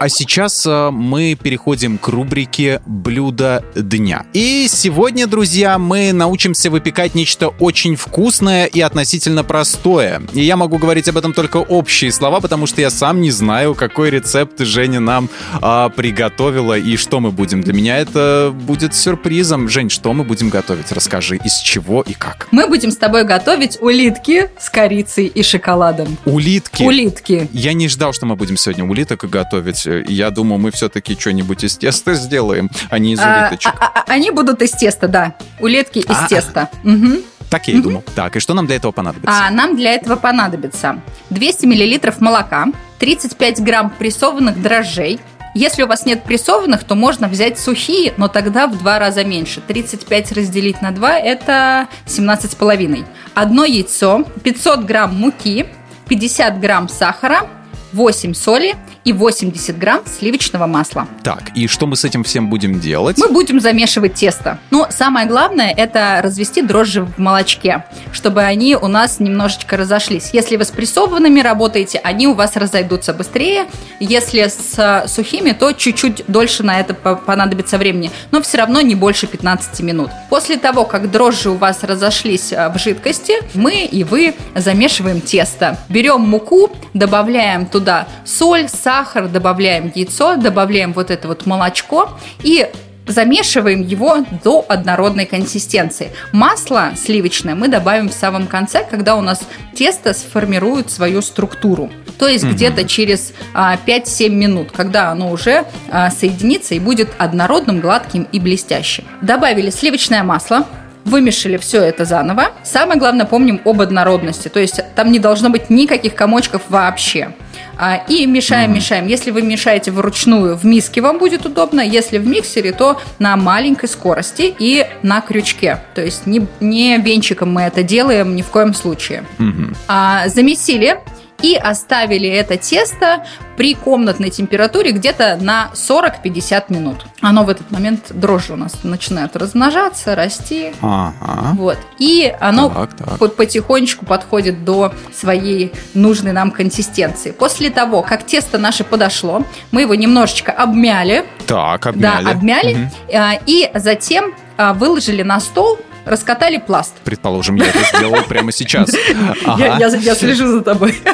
А 0.00 0.08
сейчас 0.08 0.64
э, 0.64 0.88
мы 0.90 1.34
переходим 1.34 1.98
к 1.98 2.08
рубрике 2.08 2.80
«Блюдо 2.86 3.62
дня». 3.74 4.24
И 4.32 4.66
сегодня, 4.66 5.26
друзья, 5.26 5.78
мы 5.78 6.14
научимся 6.14 6.70
выпекать 6.70 7.14
нечто 7.14 7.48
очень 7.48 7.96
вкусное 7.96 8.64
и 8.64 8.80
относительно 8.80 9.44
простое. 9.44 10.22
И 10.32 10.40
я 10.40 10.56
могу 10.56 10.78
говорить 10.78 11.06
об 11.10 11.18
этом 11.18 11.34
только 11.34 11.58
общие 11.58 12.10
слова, 12.12 12.40
потому 12.40 12.66
что 12.66 12.80
я 12.80 12.88
сам 12.88 13.20
не 13.20 13.30
знаю, 13.30 13.74
какой 13.74 14.08
рецепт 14.08 14.60
Женя 14.60 15.00
нам 15.00 15.28
а, 15.60 15.90
приготовила 15.90 16.78
и 16.78 16.96
что 16.96 17.20
мы 17.20 17.30
будем. 17.30 17.60
Для 17.60 17.74
меня 17.74 17.98
это 17.98 18.54
будет 18.58 18.94
сюрпризом. 18.94 19.68
Жень, 19.68 19.90
что 19.90 20.14
мы 20.14 20.24
будем 20.24 20.48
готовить? 20.48 20.92
Расскажи, 20.92 21.36
из 21.44 21.58
чего 21.58 22.00
и 22.00 22.14
как. 22.14 22.48
Мы 22.52 22.66
будем 22.68 22.90
с 22.90 22.96
тобой 22.96 23.24
готовить 23.24 23.76
улитки 23.82 24.48
с 24.58 24.70
корицей 24.70 25.26
и 25.26 25.42
шоколадом. 25.42 26.16
Улитки? 26.24 26.84
Улитки. 26.84 27.50
Я 27.52 27.74
не 27.74 27.86
ждал, 27.88 28.14
что 28.14 28.24
мы 28.24 28.36
будем 28.36 28.56
сегодня 28.56 28.86
улиток 28.86 29.28
готовить 29.28 29.89
я 30.06 30.30
думаю, 30.30 30.58
мы 30.58 30.70
все-таки 30.70 31.18
что-нибудь 31.18 31.64
из 31.64 31.76
теста 31.76 32.14
сделаем, 32.14 32.70
а 32.90 32.98
не 32.98 33.14
из 33.14 33.20
а, 33.20 33.42
улиточек. 33.42 33.72
А, 33.78 33.86
а, 33.86 34.04
они 34.06 34.30
будут 34.30 34.62
из 34.62 34.72
теста, 34.72 35.08
да. 35.08 35.34
Улитки 35.60 35.98
из 35.98 36.06
а, 36.08 36.26
теста. 36.28 36.68
Угу. 36.84 37.22
Так 37.50 37.66
я 37.68 37.74
и 37.74 37.80
думал. 37.80 38.04
Так, 38.14 38.36
и 38.36 38.40
что 38.40 38.54
нам 38.54 38.66
для 38.66 38.76
этого 38.76 38.92
понадобится? 38.92 39.46
А, 39.46 39.50
нам 39.50 39.76
для 39.76 39.92
этого 39.92 40.16
понадобится 40.16 41.00
200 41.30 41.66
миллилитров 41.66 42.20
молока, 42.20 42.66
35 42.98 43.60
грамм 43.60 43.90
прессованных 43.90 44.60
дрожжей, 44.62 45.20
если 45.52 45.82
у 45.82 45.88
вас 45.88 46.06
нет 46.06 46.22
прессованных, 46.22 46.84
то 46.84 46.94
можно 46.94 47.26
взять 47.26 47.58
сухие, 47.58 48.14
но 48.16 48.28
тогда 48.28 48.68
в 48.68 48.78
два 48.78 49.00
раза 49.00 49.24
меньше. 49.24 49.60
35 49.60 50.32
разделить 50.32 50.80
на 50.80 50.92
2– 50.92 51.18
это 51.18 51.88
17,5. 52.06 53.04
Одно 53.34 53.64
яйцо, 53.64 54.24
500 54.44 54.84
грамм 54.84 55.16
муки, 55.16 55.66
50 56.08 56.60
грамм 56.60 56.88
сахара, 56.88 57.48
8 57.92 58.34
соли 58.34 58.76
и 59.04 59.12
80 59.12 59.78
грамм 59.78 60.02
сливочного 60.06 60.66
масла. 60.66 61.08
Так, 61.22 61.50
и 61.54 61.66
что 61.66 61.86
мы 61.86 61.96
с 61.96 62.04
этим 62.04 62.24
всем 62.24 62.50
будем 62.50 62.80
делать? 62.80 63.18
Мы 63.18 63.28
будем 63.28 63.60
замешивать 63.60 64.14
тесто. 64.14 64.58
Но 64.70 64.88
самое 64.90 65.26
главное 65.26 65.72
это 65.74 66.20
развести 66.22 66.62
дрожжи 66.62 67.02
в 67.02 67.18
молочке, 67.18 67.84
чтобы 68.12 68.42
они 68.42 68.76
у 68.76 68.88
нас 68.88 69.20
немножечко 69.20 69.76
разошлись. 69.76 70.30
Если 70.32 70.56
вы 70.56 70.64
с 70.64 70.70
прессованными 70.70 71.40
работаете, 71.40 72.00
они 72.02 72.26
у 72.26 72.34
вас 72.34 72.56
разойдутся 72.56 73.14
быстрее. 73.14 73.66
Если 74.00 74.46
с 74.48 75.04
сухими, 75.06 75.52
то 75.52 75.72
чуть-чуть 75.72 76.24
дольше 76.28 76.62
на 76.62 76.80
это 76.80 76.94
понадобится 76.94 77.78
времени, 77.78 78.10
но 78.30 78.42
все 78.42 78.58
равно 78.58 78.80
не 78.80 78.94
больше 78.94 79.26
15 79.26 79.80
минут. 79.80 80.10
После 80.28 80.56
того, 80.56 80.84
как 80.84 81.10
дрожжи 81.10 81.50
у 81.50 81.54
вас 81.54 81.82
разошлись 81.82 82.52
э, 82.52 82.68
в 82.68 82.78
жидкости, 82.78 83.34
мы 83.54 83.84
и 83.84 84.04
вы 84.04 84.34
замешиваем 84.54 85.20
тесто. 85.20 85.78
Берем 85.88 86.20
муку, 86.20 86.70
добавляем 86.94 87.66
туда 87.66 88.06
соль, 88.24 88.68
сахар, 88.68 88.89
сахар, 88.90 89.28
добавляем 89.28 89.92
яйцо, 89.94 90.34
добавляем 90.34 90.92
вот 90.92 91.12
это 91.12 91.28
вот 91.28 91.46
молочко 91.46 92.08
и 92.42 92.66
замешиваем 93.06 93.82
его 93.82 94.24
до 94.42 94.64
однородной 94.68 95.26
консистенции. 95.26 96.10
Масло 96.32 96.90
сливочное 96.96 97.54
мы 97.54 97.68
добавим 97.68 98.08
в 98.08 98.12
самом 98.12 98.48
конце, 98.48 98.84
когда 98.90 99.14
у 99.14 99.20
нас 99.20 99.46
тесто 99.76 100.12
сформирует 100.12 100.90
свою 100.90 101.22
структуру. 101.22 101.88
То 102.18 102.26
есть 102.26 102.44
угу. 102.44 102.52
где-то 102.52 102.84
через 102.84 103.32
а, 103.54 103.76
5-7 103.86 104.28
минут, 104.30 104.72
когда 104.72 105.10
оно 105.10 105.30
уже 105.30 105.66
а, 105.90 106.10
соединится 106.10 106.74
и 106.74 106.80
будет 106.80 107.10
однородным, 107.16 107.80
гладким 107.80 108.26
и 108.32 108.40
блестящим. 108.40 109.04
Добавили 109.22 109.70
сливочное 109.70 110.24
масло, 110.24 110.66
вымешали 111.04 111.56
все 111.56 111.82
это 111.82 112.04
заново. 112.04 112.50
Самое 112.64 112.98
главное, 112.98 113.26
помним 113.26 113.60
об 113.64 113.80
однородности. 113.80 114.48
То 114.48 114.60
есть 114.60 114.80
там 114.94 115.10
не 115.12 115.18
должно 115.18 115.50
быть 115.50 115.70
никаких 115.70 116.14
комочков 116.14 116.62
вообще. 116.68 117.32
А, 117.76 117.96
и 118.08 118.26
мешаем, 118.26 118.74
мешаем. 118.74 119.06
Если 119.06 119.30
вы 119.30 119.40
мешаете 119.42 119.90
вручную, 119.90 120.56
в 120.56 120.64
миске 120.64 121.00
вам 121.00 121.18
будет 121.18 121.46
удобно. 121.46 121.80
Если 121.80 122.18
в 122.18 122.26
миксере, 122.26 122.72
то 122.72 123.00
на 123.18 123.36
маленькой 123.36 123.88
скорости 123.88 124.54
и 124.58 124.86
на 125.02 125.22
крючке. 125.22 125.78
То 125.94 126.02
есть 126.02 126.26
не, 126.26 126.46
не 126.60 126.98
венчиком 126.98 127.52
мы 127.52 127.62
это 127.62 127.82
делаем 127.82 128.36
ни 128.36 128.42
в 128.42 128.48
коем 128.48 128.74
случае. 128.74 129.24
Угу. 129.38 129.74
А, 129.88 130.28
замесили 130.28 130.98
и 131.42 131.54
оставили 131.54 132.28
это 132.28 132.56
тесто 132.56 133.24
при 133.56 133.74
комнатной 133.74 134.30
температуре 134.30 134.92
где-то 134.92 135.36
на 135.40 135.70
40-50 135.74 136.64
минут. 136.68 137.06
Оно 137.20 137.44
в 137.44 137.50
этот 137.50 137.70
момент 137.70 138.06
дрожжи 138.10 138.54
у 138.54 138.56
нас 138.56 138.84
начинают 138.84 139.36
размножаться, 139.36 140.14
расти. 140.14 140.72
Ага. 140.80 141.52
Вот. 141.54 141.78
И 141.98 142.34
оно 142.40 142.70
так, 142.70 142.96
так. 142.96 143.36
потихонечку 143.36 144.06
подходит 144.06 144.64
до 144.64 144.94
своей 145.12 145.72
нужной 145.94 146.32
нам 146.32 146.50
консистенции. 146.50 147.32
После 147.32 147.70
того, 147.70 148.02
как 148.02 148.24
тесто 148.24 148.56
наше 148.56 148.84
подошло, 148.84 149.44
мы 149.72 149.82
его 149.82 149.94
немножечко 149.94 150.52
обмяли. 150.52 151.24
Так, 151.46 151.86
обмяли. 151.86 152.24
Да, 152.24 152.30
обмяли. 152.30 152.74
Угу. 152.74 153.42
И 153.46 153.70
затем 153.74 154.34
а, 154.56 154.72
выложили 154.72 155.22
на 155.22 155.40
стол 155.40 155.78
раскатали 156.10 156.58
пласт. 156.58 156.94
Предположим, 157.04 157.56
я 157.56 157.66
это 157.66 157.78
сделал 157.96 158.22
прямо 158.24 158.52
сейчас. 158.52 158.90
Я 159.58 160.14
слежу 160.14 160.48
за 160.48 160.60
тобой. 160.62 160.98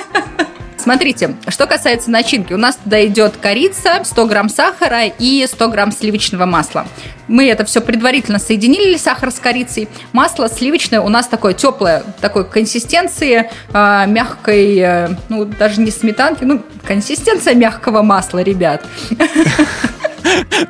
Смотрите, 0.86 1.34
что 1.48 1.66
касается 1.66 2.12
начинки, 2.12 2.52
у 2.52 2.58
нас 2.58 2.76
туда 2.76 3.04
идет 3.06 3.34
корица, 3.42 4.04
100 4.04 4.26
грамм 4.26 4.48
сахара 4.48 5.06
и 5.06 5.44
100 5.44 5.68
грамм 5.68 5.90
сливочного 5.90 6.46
масла. 6.46 6.86
Мы 7.26 7.48
это 7.48 7.64
все 7.64 7.80
предварительно 7.80 8.38
соединили, 8.38 8.96
сахар 8.96 9.32
с 9.32 9.40
корицей. 9.40 9.88
Масло 10.12 10.48
сливочное 10.48 11.00
у 11.00 11.08
нас 11.08 11.26
такое 11.26 11.54
теплое, 11.54 12.04
такой 12.20 12.48
консистенции, 12.48 13.50
э, 13.72 14.04
мягкой, 14.06 14.78
э, 14.78 15.08
ну, 15.28 15.44
даже 15.44 15.80
не 15.80 15.90
сметанки, 15.90 16.44
ну, 16.44 16.62
консистенция 16.84 17.54
мягкого 17.54 18.02
масла, 18.02 18.38
ребят. 18.38 18.84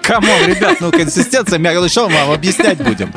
Кому, 0.03 0.27
ребят, 0.47 0.79
ну 0.81 0.90
консистенция 0.90 1.59
мягкая, 1.59 1.88
что 1.88 2.09
мы 2.09 2.14
вам 2.16 2.31
объяснять 2.33 2.79
будем? 2.79 3.12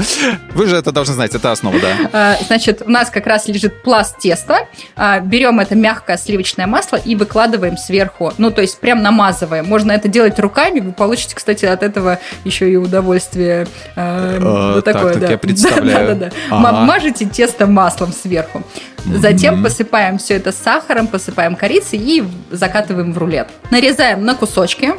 Вы 0.54 0.68
же 0.68 0.76
это 0.76 0.92
должны 0.92 1.14
знать, 1.14 1.34
это 1.36 1.52
основа, 1.52 1.80
да? 1.80 1.96
А, 2.14 2.36
Значит, 2.48 2.82
у 2.86 2.90
нас 2.90 3.10
как 3.10 3.28
раз 3.28 3.48
лежит 3.48 3.82
пласт 3.84 4.18
теста. 4.20 4.68
А, 4.96 5.20
Берем 5.20 5.60
это 5.60 5.76
мягкое 5.76 6.18
сливочное 6.18 6.68
масло 6.68 6.98
и 6.98 7.16
выкладываем 7.16 7.78
сверху. 7.78 8.34
Ну, 8.38 8.52
то 8.52 8.62
есть 8.62 8.80
прям 8.80 9.02
намазываем. 9.02 9.66
Можно 9.66 9.92
это 9.94 10.08
делать 10.08 10.40
руками. 10.40 10.80
Вы 10.80 10.92
получите, 10.92 11.36
кстати, 11.36 11.66
от 11.66 11.84
этого 11.84 12.20
еще 12.44 12.70
и 12.72 12.76
удовольствие. 12.76 13.68
э, 13.96 14.38
Э, 14.42 14.74
Вот 14.76 14.86
так, 14.86 14.94
такое, 14.96 15.14
так 15.14 15.22
да. 15.22 15.32
я 15.32 15.38
представляю. 15.38 16.16
Да-да-да. 16.16 16.58
Мажете 16.60 17.26
тесто 17.26 17.68
маслом 17.68 18.14
сверху. 18.14 18.64
Затем 19.06 19.64
посыпаем 19.64 20.18
все 20.18 20.36
это 20.36 20.52
сахаром, 20.52 21.08
посыпаем 21.08 21.56
корицей 21.56 22.00
и 22.00 22.24
закатываем 22.52 23.14
в 23.14 23.18
рулет. 23.18 23.48
Нарезаем 23.72 24.24
на 24.26 24.36
кусочки 24.36 24.92
а, 24.92 24.98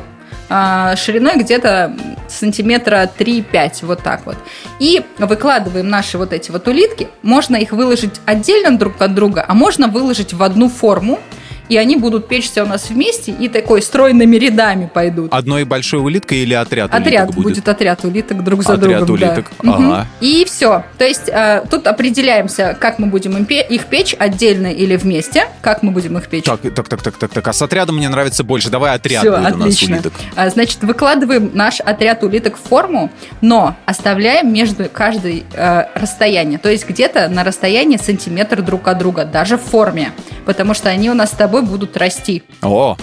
шириной 0.51 1.37
где-то 1.37 1.97
сантиметра 2.29 3.09
3-5, 3.19 3.87
вот 3.87 4.03
так 4.03 4.27
вот. 4.27 4.37
И 4.81 5.05
выкладываем 5.19 5.89
наши 5.89 6.19
вот 6.19 6.33
эти 6.33 6.51
вот 6.51 6.67
улитки. 6.67 7.09
Можно 7.23 7.57
их 7.57 7.73
выложить 7.73 8.21
отдельно 8.27 8.77
друг 8.77 9.01
от 9.01 9.15
друга, 9.15 9.45
а 9.47 9.55
можно 9.55 9.87
выложить 9.87 10.33
в 10.33 10.43
одну 10.43 10.69
форму, 10.69 11.21
и 11.71 11.77
они 11.79 11.97
будут 11.97 12.29
печься 12.29 12.65
у 12.65 12.67
нас 12.67 12.91
вместе 12.91 13.33
и 13.33 13.49
такой 13.49 13.81
стройными 13.81 14.37
рядами 14.37 14.91
пойдут. 14.93 15.33
Одной 15.33 15.65
большой 15.65 16.01
улиткой 16.01 16.39
или 16.39 16.53
отряд 16.53 16.93
Отряд 16.93 17.29
улиток 17.31 17.43
будет? 17.43 17.69
отряд 17.69 18.05
улиток 18.05 18.45
друг 18.45 18.63
за 18.63 18.75
Отряд 18.75 19.07
другом. 19.07 19.19
да. 19.21 19.27
улиток, 19.29 19.51
Мгм. 19.63 19.93
ага. 19.93 20.07
И 20.21 20.45
все. 20.45 20.85
То 20.99 21.05
есть 21.07 21.29
э, 21.29 21.63
тут 21.71 21.87
определяемся, 21.87 22.77
как 22.79 22.99
мы 22.99 23.07
будем 23.07 23.37
их 23.45 23.87
печь 23.87 24.15
отдельно 24.19 24.67
или 24.67 24.97
вместе, 24.97 25.47
как 25.63 25.83
мы 25.83 25.93
будем 25.93 26.19
их 26.19 26.27
печь. 26.29 26.45
Так, 26.45 26.61
так, 26.61 26.89
так, 26.89 27.03
так, 27.03 27.17
так, 27.17 27.31
так. 27.33 27.49
А 27.49 27.53
с 27.53 27.63
отрядом 27.63 27.97
мне 27.97 28.09
нравится 28.09 28.45
больше. 28.45 28.69
Давай 28.69 28.95
отряд 28.95 29.23
Всё, 29.23 29.31
будет 29.39 29.55
у 29.55 29.59
нас 29.59 29.61
отлично. 29.75 29.95
улиток. 29.95 30.13
А, 30.37 30.51
Значит, 30.51 30.83
выкладываем 30.83 31.51
наш 31.55 31.81
отряд 31.81 32.23
улиток 32.25 32.57
в 32.57 32.69
форму, 32.69 33.11
но 33.41 33.77
оставляем 33.87 34.53
между 34.53 34.89
каждой 34.91 35.45
э, 35.55 35.85
расстояние. 35.95 36.59
То 36.59 36.69
есть 36.69 36.89
где-то 36.89 37.29
на 37.29 37.45
расстоянии 37.45 37.97
сантиметр 37.97 38.61
друг 38.63 38.89
от 38.89 38.99
друга, 38.99 39.25
даже 39.25 39.57
в 39.57 39.63
форме. 39.63 40.13
Потому 40.45 40.75
что 40.75 40.89
они 40.91 41.09
у 41.11 41.15
нас 41.15 41.31
с 41.31 41.35
тобой 41.35 41.60
будут 41.63 41.97
расти. 41.97 42.43
О, 42.63 42.97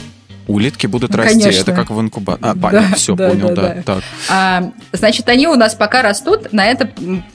улитки 0.48 0.88
будут 0.88 1.12
Ну, 1.12 1.18
расти. 1.18 1.40
конечно. 1.42 1.62
Это 1.62 1.72
как 1.74 1.90
в 1.90 2.00
инкубаторе. 2.02 2.52
А, 2.52 2.54
Да, 2.56 2.62
понятно, 2.62 2.96
все, 2.96 3.16
да, 3.16 3.30
понял, 3.30 3.48
да, 3.50 3.56
да. 3.56 3.74
да. 3.76 3.82
Так. 3.84 4.04
А, 4.30 4.64
значит, 4.94 5.28
они 5.30 5.48
у 5.48 5.56
нас 5.56 5.76
пока 5.76 6.02
растут, 6.02 6.54
на 6.54 6.66
это 6.66 6.90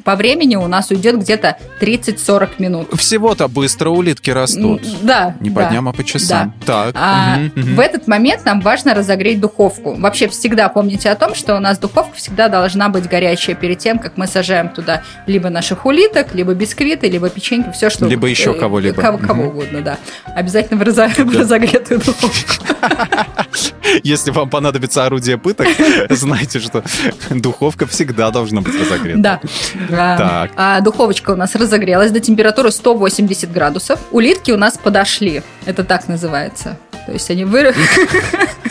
по 0.05 0.17
времени 0.17 0.57
у 0.57 0.67
нас 0.67 0.91
уйдет 0.91 1.19
где-то 1.19 1.57
30-40 1.81 2.51
минут. 2.59 2.89
Всего-то 2.99 3.49
быстро 3.49 3.91
улитки 3.91 4.31
растут. 4.31 4.83
Да. 5.03 5.37
Не 5.41 5.51
по 5.51 5.61
да. 5.63 5.69
дням, 5.71 5.89
а 5.89 5.93
по 5.93 6.05
часам. 6.05 6.55
Так. 6.65 6.95
А 6.99 7.37
мгм, 7.37 7.53
мгм. 7.55 7.75
В 7.77 7.81
этот 7.81 8.09
момент 8.09 8.45
нам 8.45 8.61
важно 8.61 8.95
разогреть 8.95 9.41
духовку. 9.41 9.95
Вообще 9.95 10.29
всегда 10.29 10.69
помните 10.69 11.11
о 11.11 11.15
том, 11.17 11.35
что 11.35 11.57
у 11.57 11.61
нас 11.61 11.79
духовка 11.79 12.17
всегда 12.17 12.49
должна 12.49 12.89
быть 12.89 13.09
горячая 13.09 13.55
перед 13.57 13.79
тем, 13.79 13.99
как 13.99 14.17
мы 14.17 14.27
сажаем 14.27 14.69
туда 14.71 15.03
либо 15.27 15.51
наших 15.51 15.85
улиток, 15.87 16.35
либо 16.35 16.55
бисквиты, 16.55 17.09
либо 17.09 17.29
печеньки, 17.29 17.71
все 17.73 17.91
что 17.91 18.07
Либо 18.07 18.27
еще 18.27 18.55
кого-либо. 18.55 19.01
Кого, 19.01 19.19
кого 19.19 19.43
Мгм. 19.45 19.49
угодно, 19.49 19.81
да. 19.83 19.99
Обязательно 20.35 20.79
в 20.83 20.83
разо- 20.87 21.09
в 21.25 21.37
разогретую 21.39 22.01
духовку. 22.01 22.65
Если 24.03 24.31
вам 24.31 24.49
понадобится 24.51 25.05
орудие 25.05 25.39
пыток, 25.39 25.69
знайте, 26.11 26.61
что 26.61 26.83
духовка 27.31 27.87
всегда 27.87 28.31
должна 28.31 28.61
быть 28.61 28.79
разогрета. 28.79 29.41
Да. 29.89 30.17
Так. 30.17 30.51
а 30.57 30.81
духовочка 30.81 31.31
у 31.31 31.37
нас 31.37 31.55
разогрелась 31.55 32.11
до 32.11 32.21
температуры 32.21 32.71
180 32.71 33.53
градусов. 33.53 34.01
Улитки 34.11 34.51
у 34.51 34.57
нас 34.57 34.79
подошли. 34.79 35.43
Это 35.67 35.85
так 35.85 36.09
называется. 36.09 36.79
То 37.07 37.13
есть 37.13 37.31
они 37.31 37.45
вы... 37.45 37.75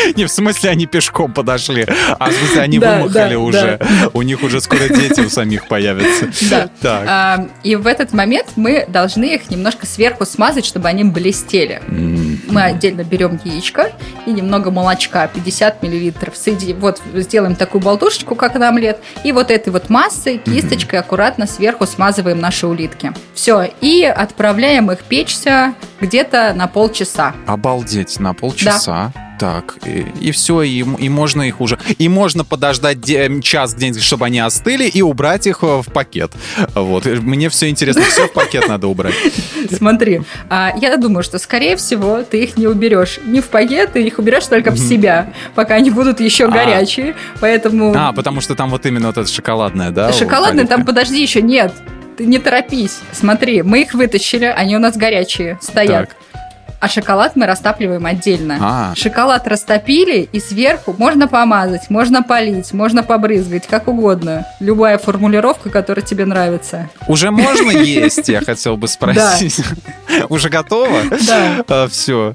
Не 0.16 0.24
в 0.24 0.30
смысле 0.30 0.70
они 0.70 0.86
пешком 0.86 1.32
подошли, 1.32 1.86
а 2.18 2.30
в 2.30 2.32
смысле 2.32 2.60
они 2.62 2.78
Да, 2.78 2.98
вымахали 2.98 3.34
да, 3.34 3.38
уже. 3.38 3.80
У 4.12 4.22
них 4.22 4.42
уже 4.42 4.60
скоро 4.60 4.88
дети 4.88 5.20
у 5.20 5.28
самих 5.28 5.68
появятся. 5.68 6.28
Да. 6.50 6.68
Так. 6.80 7.04
А, 7.08 7.48
и 7.62 7.76
в 7.76 7.86
этот 7.86 8.12
момент 8.12 8.48
мы 8.56 8.84
должны 8.88 9.34
их 9.34 9.50
немножко 9.50 9.86
сверху 9.86 10.24
смазать, 10.24 10.64
чтобы 10.64 10.88
они 10.88 11.04
блестели. 11.04 11.82
Мы 11.88 12.62
отдельно 12.62 13.04
берем 13.04 13.40
яичко 13.44 13.92
и 14.26 14.32
немного 14.32 14.70
молочка, 14.70 15.28
50 15.32 15.82
миллилитров. 15.82 16.34
Вот 16.80 17.00
сделаем 17.14 17.54
такую 17.56 17.82
болтушечку, 17.82 18.34
как 18.34 18.54
на 18.54 18.68
омлет. 18.68 18.98
И 19.24 19.32
вот 19.32 19.50
этой 19.50 19.70
вот 19.70 19.88
массой, 19.88 20.38
кисточкой 20.38 21.00
аккуратно 21.00 21.46
сверху 21.46 21.86
смазываем 21.86 22.40
наши 22.40 22.66
улитки. 22.66 23.12
Все. 23.34 23.70
И 23.80 24.04
отправляем 24.04 24.90
их 24.90 25.04
печься 25.04 25.74
где-то 26.00 26.52
на 26.54 26.66
полчаса. 26.66 27.34
Обалдеть, 27.46 28.18
на 28.20 28.34
полчаса. 28.34 29.12
Так, 29.40 29.78
и, 30.20 30.32
все, 30.32 30.60
и, 30.60 30.80
и 30.80 31.08
можно 31.08 31.40
их 31.40 31.62
уже... 31.62 31.78
И 31.96 32.10
можно 32.10 32.44
подождать 32.44 33.00
де- 33.00 33.40
час 33.40 33.72
где-нибудь, 33.74 34.02
чтобы 34.02 34.26
они 34.26 34.38
остыли, 34.38 34.84
и 34.84 35.00
убрать 35.00 35.46
их 35.46 35.60
э, 35.62 35.80
в 35.80 35.86
пакет. 35.90 36.32
Вот. 36.74 37.06
И 37.06 37.14
Мне 37.14 37.48
все 37.48 37.70
интересно, 37.70 38.02
все 38.02 38.26
в 38.28 38.34
пакет 38.34 38.68
надо 38.68 38.86
убрать. 38.86 39.14
Смотри, 39.72 40.20
а, 40.50 40.74
я 40.76 40.94
думаю, 40.98 41.22
что, 41.22 41.38
скорее 41.38 41.76
всего, 41.76 42.22
ты 42.22 42.42
их 42.44 42.58
не 42.58 42.66
уберешь 42.66 43.18
не 43.24 43.40
в 43.40 43.46
пакет, 43.46 43.94
ты 43.94 44.02
их 44.02 44.18
уберешь 44.18 44.44
только 44.46 44.72
в 44.72 44.78
себя, 44.78 45.32
пока 45.54 45.76
они 45.76 45.88
будут 45.90 46.20
еще 46.20 46.44
А. 46.44 46.48
горячие. 46.48 47.16
Поэтому 47.40 47.94
А, 47.96 48.12
потому 48.12 48.42
что 48.42 48.54
там 48.54 48.68
вот 48.68 48.84
именно 48.84 49.06
вот 49.06 49.16
это 49.16 49.30
шоколадное, 49.30 49.90
да? 49.90 50.12
шоколадный 50.12 50.66
там, 50.66 50.84
подожди, 50.84 51.22
еще 51.22 51.40
нет. 51.40 51.72
Ты 52.18 52.26
не 52.26 52.38
торопись. 52.38 52.98
Смотри, 53.12 53.62
мы 53.62 53.80
их 53.80 53.94
вытащили, 53.94 54.44
они 54.44 54.76
у 54.76 54.80
нас 54.80 54.98
горячие, 54.98 55.58
стоят. 55.62 56.10
Так. 56.10 56.16
А 56.80 56.88
шоколад 56.88 57.36
мы 57.36 57.44
растапливаем 57.44 58.06
отдельно. 58.06 58.56
А. 58.60 58.94
Шоколад 58.96 59.46
растопили, 59.46 60.28
и 60.32 60.40
сверху 60.40 60.94
можно 60.96 61.28
помазать, 61.28 61.90
можно 61.90 62.22
полить, 62.22 62.72
можно 62.72 63.02
побрызгать, 63.02 63.66
как 63.66 63.86
угодно. 63.86 64.46
Любая 64.60 64.96
формулировка, 64.96 65.68
которая 65.68 66.04
тебе 66.04 66.24
нравится. 66.24 66.88
Уже 67.06 67.30
можно 67.30 67.70
есть, 67.70 68.28
я 68.28 68.40
хотел 68.40 68.78
бы 68.78 68.88
спросить. 68.88 69.60
Уже 70.28 70.48
готово? 70.48 71.02
Да. 71.66 71.86
все. 71.88 72.32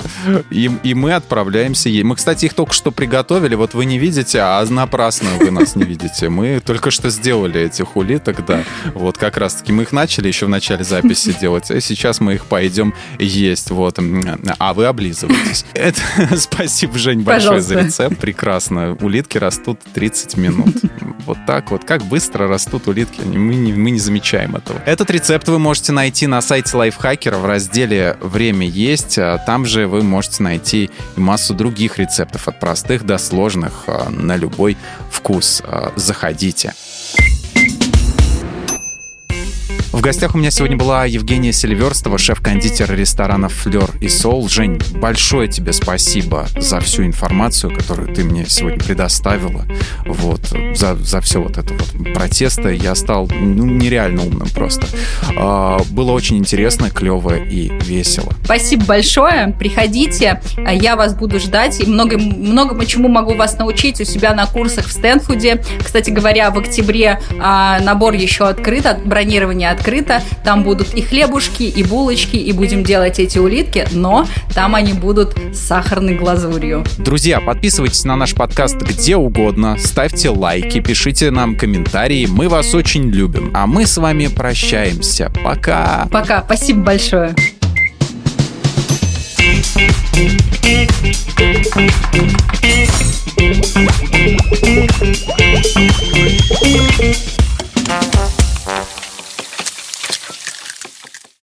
И, 0.51 0.71
и 0.83 0.93
мы 0.93 1.13
отправляемся 1.13 1.89
есть. 1.89 2.05
Мы, 2.05 2.15
кстати, 2.15 2.45
их 2.45 2.53
только 2.53 2.73
что 2.73 2.91
приготовили. 2.91 3.55
Вот 3.55 3.73
вы 3.73 3.85
не 3.85 3.97
видите, 3.97 4.39
а 4.41 4.63
напрасно 4.69 5.29
вы 5.39 5.51
нас 5.51 5.75
не 5.75 5.83
видите. 5.83 6.29
Мы 6.29 6.61
только 6.63 6.91
что 6.91 7.09
сделали 7.09 7.61
этих 7.61 7.95
улиток, 7.95 8.45
да. 8.45 8.63
Вот 8.93 9.17
как 9.17 9.37
раз-таки 9.37 9.71
мы 9.71 9.83
их 9.83 9.91
начали 9.91 10.27
еще 10.27 10.45
в 10.45 10.49
начале 10.49 10.83
записи 10.83 11.35
делать, 11.39 11.71
а 11.71 11.81
сейчас 11.81 12.19
мы 12.19 12.35
их 12.35 12.45
пойдем 12.45 12.93
есть. 13.17 13.71
Вот. 13.71 13.97
А 14.59 14.73
вы 14.73 14.85
облизываетесь. 14.85 15.65
Это, 15.73 16.01
спасибо, 16.37 16.97
Жень, 16.97 17.21
большое 17.21 17.61
за 17.61 17.75
Пожалуйста. 17.75 18.03
рецепт. 18.03 18.21
Прекрасно. 18.21 18.97
Улитки 19.01 19.37
растут 19.37 19.79
30 19.93 20.37
минут. 20.37 20.75
Вот 21.25 21.37
так 21.47 21.71
вот. 21.71 21.85
Как 21.85 22.03
быстро 22.03 22.47
растут 22.47 22.87
улитки. 22.87 23.21
Мы 23.21 23.55
не, 23.55 23.73
мы 23.73 23.91
не 23.91 23.99
замечаем 23.99 24.55
этого. 24.55 24.79
Этот 24.85 25.09
рецепт 25.09 25.47
вы 25.47 25.59
можете 25.59 25.91
найти 25.91 26.27
на 26.27 26.41
сайте 26.41 26.75
Лайфхакера 26.77 27.37
в 27.37 27.45
разделе 27.45 28.17
«Время 28.21 28.67
есть». 28.67 29.17
А 29.17 29.37
Там 29.37 29.65
же 29.65 29.87
вы 29.87 30.03
можете 30.03 30.43
найти 30.43 30.89
массу 31.15 31.53
других 31.53 31.97
рецептов 31.97 32.47
от 32.47 32.59
простых 32.59 33.05
до 33.05 33.17
сложных 33.17 33.83
а, 33.87 34.09
на 34.09 34.35
любой 34.35 34.77
вкус. 35.09 35.61
А, 35.65 35.91
Заходите. 35.95 36.73
В 39.95 40.01
гостях 40.01 40.35
у 40.35 40.37
меня 40.37 40.51
сегодня 40.51 40.75
была 40.75 41.05
Евгения 41.05 41.53
Селиверстова, 41.53 42.17
шеф-кондитер 42.17 42.93
ресторана 42.93 43.47
«Флер 43.47 43.89
и 44.01 44.09
Соул». 44.09 44.49
Жень, 44.49 44.77
большое 44.95 45.47
тебе 45.47 45.71
спасибо 45.71 46.47
за 46.57 46.81
всю 46.81 47.05
информацию, 47.05 47.73
которую 47.73 48.13
ты 48.13 48.25
мне 48.25 48.45
сегодня 48.45 48.77
предоставила. 48.77 49.65
Вот, 50.05 50.41
за, 50.75 50.95
за 50.95 51.21
все 51.21 51.41
вот 51.41 51.57
это 51.57 51.73
вот 51.73 52.13
протесты. 52.13 52.75
Я 52.75 52.93
стал 52.93 53.29
ну, 53.31 53.65
нереально 53.65 54.23
умным 54.23 54.49
просто. 54.49 54.85
А, 55.37 55.79
было 55.91 56.11
очень 56.11 56.37
интересно, 56.37 56.89
клево 56.89 57.37
и 57.37 57.71
весело. 57.85 58.33
Спасибо 58.43 58.83
большое. 58.83 59.55
Приходите, 59.57 60.41
а 60.57 60.73
я 60.73 60.97
вас 60.97 61.15
буду 61.15 61.39
ждать 61.39 61.79
и 61.79 61.89
много, 61.89 62.17
многому 62.17 62.83
чему 62.83 63.07
могу 63.07 63.33
вас 63.33 63.57
научить 63.57 64.01
у 64.01 64.03
себя 64.03 64.33
на 64.35 64.45
курсах 64.45 64.87
в 64.87 64.91
Стэнфуде. 64.91 65.63
Кстати 65.81 66.09
говоря, 66.09 66.51
в 66.51 66.59
октябре 66.59 67.21
а, 67.39 67.79
набор 67.79 68.13
еще 68.13 68.45
открыт, 68.45 68.85
от- 68.85 69.05
бронирование 69.05 69.69
открыто. 69.85 70.21
Там 70.43 70.63
будут 70.63 70.93
и 70.95 71.01
хлебушки, 71.01 71.63
и 71.63 71.83
булочки, 71.83 72.35
и 72.37 72.51
будем 72.51 72.83
делать 72.83 73.19
эти 73.19 73.37
улитки, 73.37 73.87
но 73.91 74.25
там 74.53 74.73
они 74.73 74.93
будут 74.93 75.37
с 75.53 75.59
сахарной 75.59 76.15
глазурью. 76.15 76.83
Друзья, 76.97 77.39
подписывайтесь 77.39 78.03
на 78.03 78.15
наш 78.15 78.33
подкаст 78.33 78.77
где 78.77 79.15
угодно, 79.15 79.77
ставьте 79.77 80.29
лайки, 80.29 80.79
пишите 80.79 81.29
нам 81.29 81.55
комментарии. 81.55 82.25
Мы 82.25 82.49
вас 82.49 82.73
очень 82.73 83.09
любим. 83.09 83.51
А 83.53 83.67
мы 83.67 83.85
с 83.85 83.97
вами 83.97 84.27
прощаемся. 84.27 85.31
Пока! 85.43 86.07
Пока, 86.11 86.41
спасибо 86.43 86.81
большое. 86.81 87.35